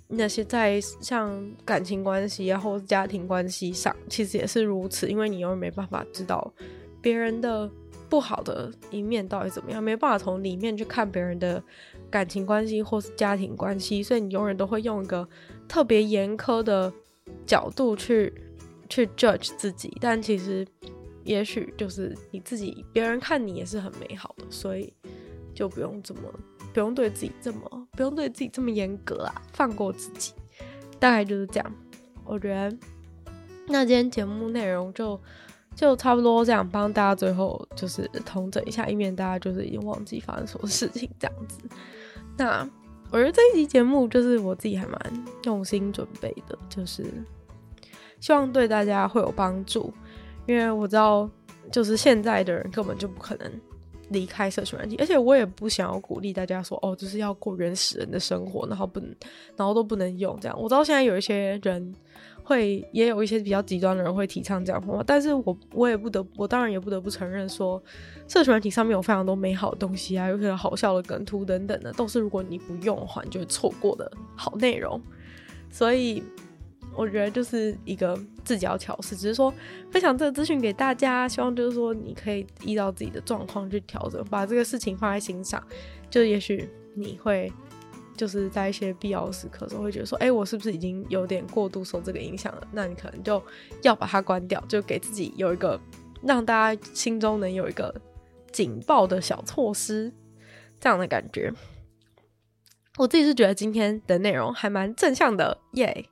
[0.08, 6.54] 那些在像感情关系啊，或者家庭关系上，其实也是如此，因为你永远没办法知道
[7.02, 7.68] 别人的
[8.16, 11.62] 不好的一面到底怎么样，没办法从里面去看别人的
[12.10, 15.28] 感情关系或是家庭关系，所以你永远都会用一个
[15.68, 16.90] 特别严苛的
[17.44, 18.32] 角度去
[18.88, 20.66] 去 judge 自己，但其实
[21.24, 24.90] 也许就是你自己，别人看你也是很美好的，所以
[25.54, 26.22] 就不用这么。
[26.72, 30.32] 不用对自己这么，不用对自己这么严格啊，放过自己，
[30.98, 31.74] 大概就是这样。
[32.24, 32.74] 我觉得，
[33.68, 35.20] 那今天节目内容就
[35.76, 41.60] 就差不多这样，帮大家最后就是统整一下，以免大家就是已经忘记发生什么事情这样子。
[42.36, 42.68] 那
[43.10, 47.04] 我觉得这一集节目就是我自己还蛮用心准备的，就是
[48.18, 49.92] 希望对大家会有帮助，
[50.46, 51.30] 因为我知道
[51.70, 53.52] 就是现在的人根本就不可能
[54.08, 59.14] 离开社群软体，而且我也不想要鼓励大家说哦，就是要过原始人的生活，然后不能，
[59.56, 60.60] 然后都不能用这样。
[60.60, 61.94] 我知道现在有一些人。
[62.48, 67.82] 会也有一些比较极端的人会提倡这样的话，但是我我也不得，我当然也不得不承认说，
[68.28, 75.02] 社群软体上面有非常多美好的东西啊，有些好笑的梗图等等的，都是如果你不用的话，你就会错过的好内容。
[75.72, 76.22] 所以
[76.96, 79.52] 我觉得就是一个自己要调试，只是说
[79.90, 85.62] 分享这个资讯给大家，希望就是说你可以依照自己的状况去调整，把这个事情放在心上，
[86.10, 87.52] 就也许你会。
[88.16, 92.66] 就是在一些必要的时刻的时候，会觉得说，哎、我是不是已经有点过度受这个影响了？
[92.72, 93.42] 那你可能就
[93.82, 95.78] 要把它关掉，就给自己有一个
[96.22, 97.94] 让大家心中能有一个
[98.50, 100.10] 警报的小措施，
[100.80, 101.52] 这样的感觉。
[102.96, 106.06] 我自己是觉得今天的内容还蛮正向的，耶！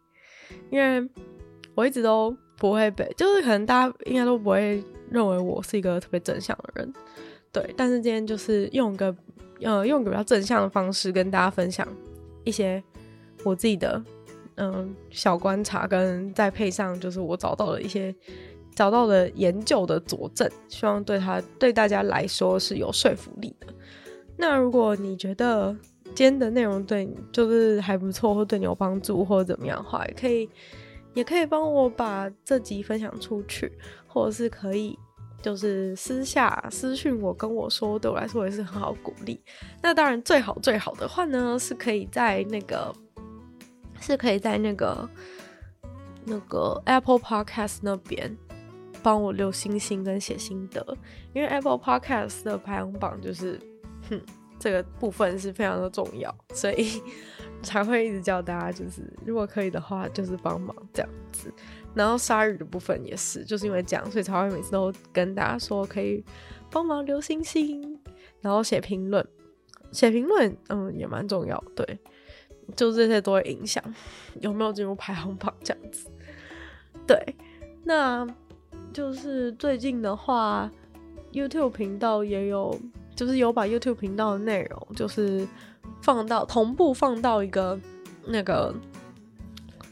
[0.71, 1.09] 因为
[1.75, 6.93] 我一直都不会被，就是可能大家应该都不会认为我是一个特别正向的人，
[7.53, 7.75] 对。
[7.77, 9.15] 但是今天就是用一个。
[9.61, 11.87] 呃，用个比较正向的方式跟大家分享
[12.43, 12.83] 一些
[13.45, 14.03] 我自己的
[14.57, 18.15] 嗯、小观察，跟再配上就是我找到的一些
[18.75, 23.69] 找到的研究的佐证，希望对他对大家来说是有说服力的。
[24.37, 25.75] 那如果你觉得
[26.15, 30.49] 今天的内容对你就是还不错，或对你有帮助，或者怎么样的话，也可以
[31.13, 33.73] 也可以帮我把这集分享出去，
[34.07, 34.99] 或者是可以。
[35.43, 39.39] 就是私下私讯我跟我说，对我来说也是很好鼓励。
[39.83, 42.91] 那当然最好最好的话呢，是可以在那个
[44.01, 45.07] 是可以在那个
[46.25, 48.35] 那个 Apple Podcast 那边
[49.03, 50.97] 帮我留星星跟写心得，
[51.35, 53.61] 因为 Apple Podcast 的排行榜就是，
[54.09, 54.19] 哼，
[54.65, 57.03] 这个部分是非常的重要，所以
[57.63, 61.53] 才会一直叫大家就是如果可以的话，就是帮忙这样子。
[61.95, 66.25] 然后鲨鱼的部分也是，就是因为这样，所以才会每次都跟大家说可以
[66.71, 68.01] 帮忙留星星，
[68.41, 69.23] 然后写评论，
[69.93, 71.99] 写评论，嗯，也蛮重要，对，
[72.75, 73.85] 就这些都会影响
[74.41, 76.11] 有没有进入排行榜这样子。
[77.07, 77.37] 对，
[77.83, 78.27] 那
[78.95, 80.73] 就是最近的话
[81.33, 82.75] ，YouTube 频道也有，
[83.15, 85.47] 就是有把 YouTube 频道的内容，就是
[86.03, 87.79] 放到同步放到一个
[88.27, 88.75] 那个。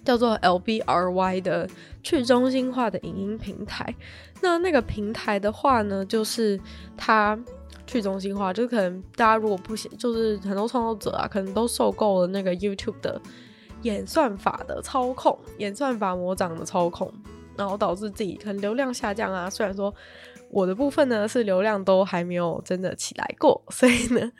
[0.04, 1.70] 叫做 LBRY 的
[2.02, 3.94] 去中心化的影音平台。
[4.40, 6.58] 那那个平台的话呢，就是
[6.96, 7.38] 它
[7.86, 13.22] 去中心化，就是可能大家如果不行，就是很多创作者啊，可能都受够了那个 YouTube 的
[13.82, 17.08] 演算法的操控，演算法魔掌的操控，
[17.56, 19.48] 然后导致自己可能流量下降啊。
[19.48, 19.94] 虽然说
[20.52, 24.30] 我的部分呢是流量都还没有真的起来过，所以呢，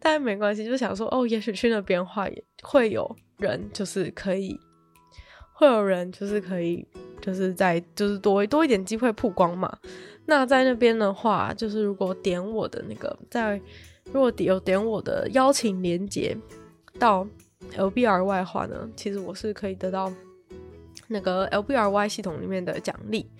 [0.00, 4.58] 但没关系，就想说哦，也许去那边的话也会有人就是可以。
[5.54, 6.84] 会有人就是可以，
[7.20, 9.72] 就是在就是多多一点机会曝光嘛。
[10.26, 13.60] 那在那边的话，就是如果点我的那个，在
[14.06, 16.36] 如果有点我的邀请连接
[16.98, 17.24] 到
[17.76, 20.12] LBRY 的话呢，其实我是可以得到
[21.06, 23.30] 那个 LBRY 系统里面的奖励。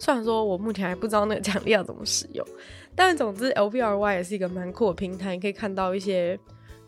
[0.00, 2.44] 虽然说我目前还不知道那个奖励要怎么使用，
[2.96, 6.36] 但总之 LBRY 也是一个蛮酷的平台，你可以看到一些。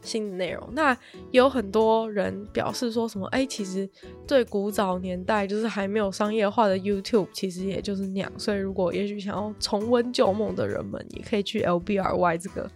[0.05, 0.99] 新的内容，那
[1.31, 3.25] 有很多人表示说什么？
[3.29, 3.89] 哎、其实
[4.27, 8.29] 最古早年代就是还没有商业化的 YouTube，其实也就是那样。
[8.37, 12.69] 所以，如果也许想要重温旧梦的人们，也可以去 LBRY 这个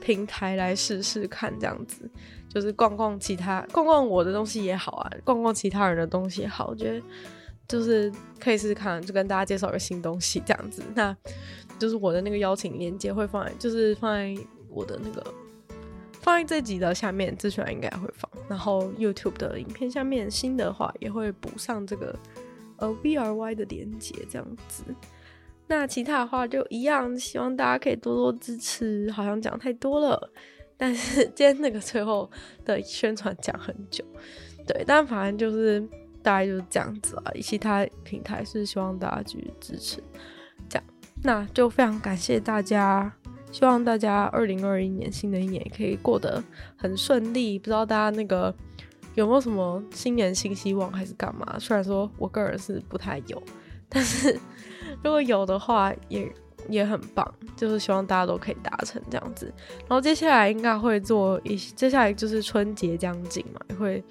[0.00, 2.10] 平台来试试看，这样子
[2.48, 7.02] 就是逛逛其他，逛逛我的东西也好啊，逛逛其他人的东西也好，我觉得
[7.70, 10.82] 就是可以试试看，就跟大家介绍一个新东西这样子。
[10.96, 11.16] 那
[11.78, 15.24] 就是我的那个邀请链接会放在，就是放在我的那个。
[16.20, 18.30] 放在这集的下面，资讯应该会放。
[18.46, 22.14] 然后 YouTube 的影片下面，新的话也会补上这个
[22.76, 24.84] 呃 VRY 的连接，这样子。
[25.66, 29.10] 那其他的话就一样，希望大家可以多多支持。
[29.12, 30.30] 好像讲太多了，
[30.76, 32.30] 但是 今天那个最后
[32.66, 34.04] 的宣传讲很久，
[34.66, 35.80] 对，但反正就是
[36.22, 37.32] 大概就是这样子啊。
[37.42, 40.02] 其他平台是希望大家继续支持，
[40.68, 40.84] 这样，
[41.22, 43.12] 那就非常感谢大家。
[43.52, 46.42] 希望大家二零二一年新的一年也可以过得
[46.76, 47.58] 很顺利。
[47.58, 48.54] 不知道大家那个
[49.16, 51.58] 有没有什么新年新希望，还是干嘛？
[51.58, 53.42] 虽然说我个人是不太有，
[53.88, 54.38] 但是
[55.02, 56.32] 如果有的话也，
[56.68, 57.34] 也很棒。
[57.56, 59.52] 就是希望大家都可以达成这样子。
[59.80, 64.02] 然后接下来应该会做一，接下来就是春节将近嘛，也会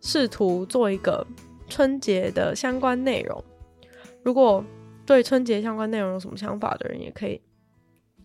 [0.00, 1.24] 试图做一个
[1.68, 3.42] 春节的相关内容。
[4.22, 4.64] 如果
[5.04, 7.40] 对春节相关内容有什么想法的人，也可以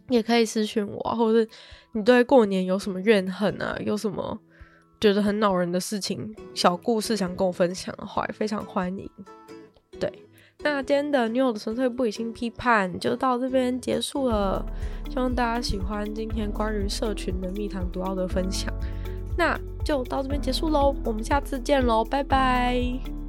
[0.10, 1.50] 也可以私讯我，或者是
[1.94, 4.40] 你对过年有什么怨恨啊，有什么
[5.00, 9.10] 觉得很恼人的事情、小故事想跟我分享的话，也非常欢迎。
[10.00, 10.12] 对。
[10.64, 14.64] 那今天的女友的纯粹不理性批判就到这边结束了，
[15.10, 18.72] 希望大家喜欢今天关于社群的蜜糖毒药的分享。
[19.36, 23.21] 那就到这边结束喽，我们下次见喽，拜拜。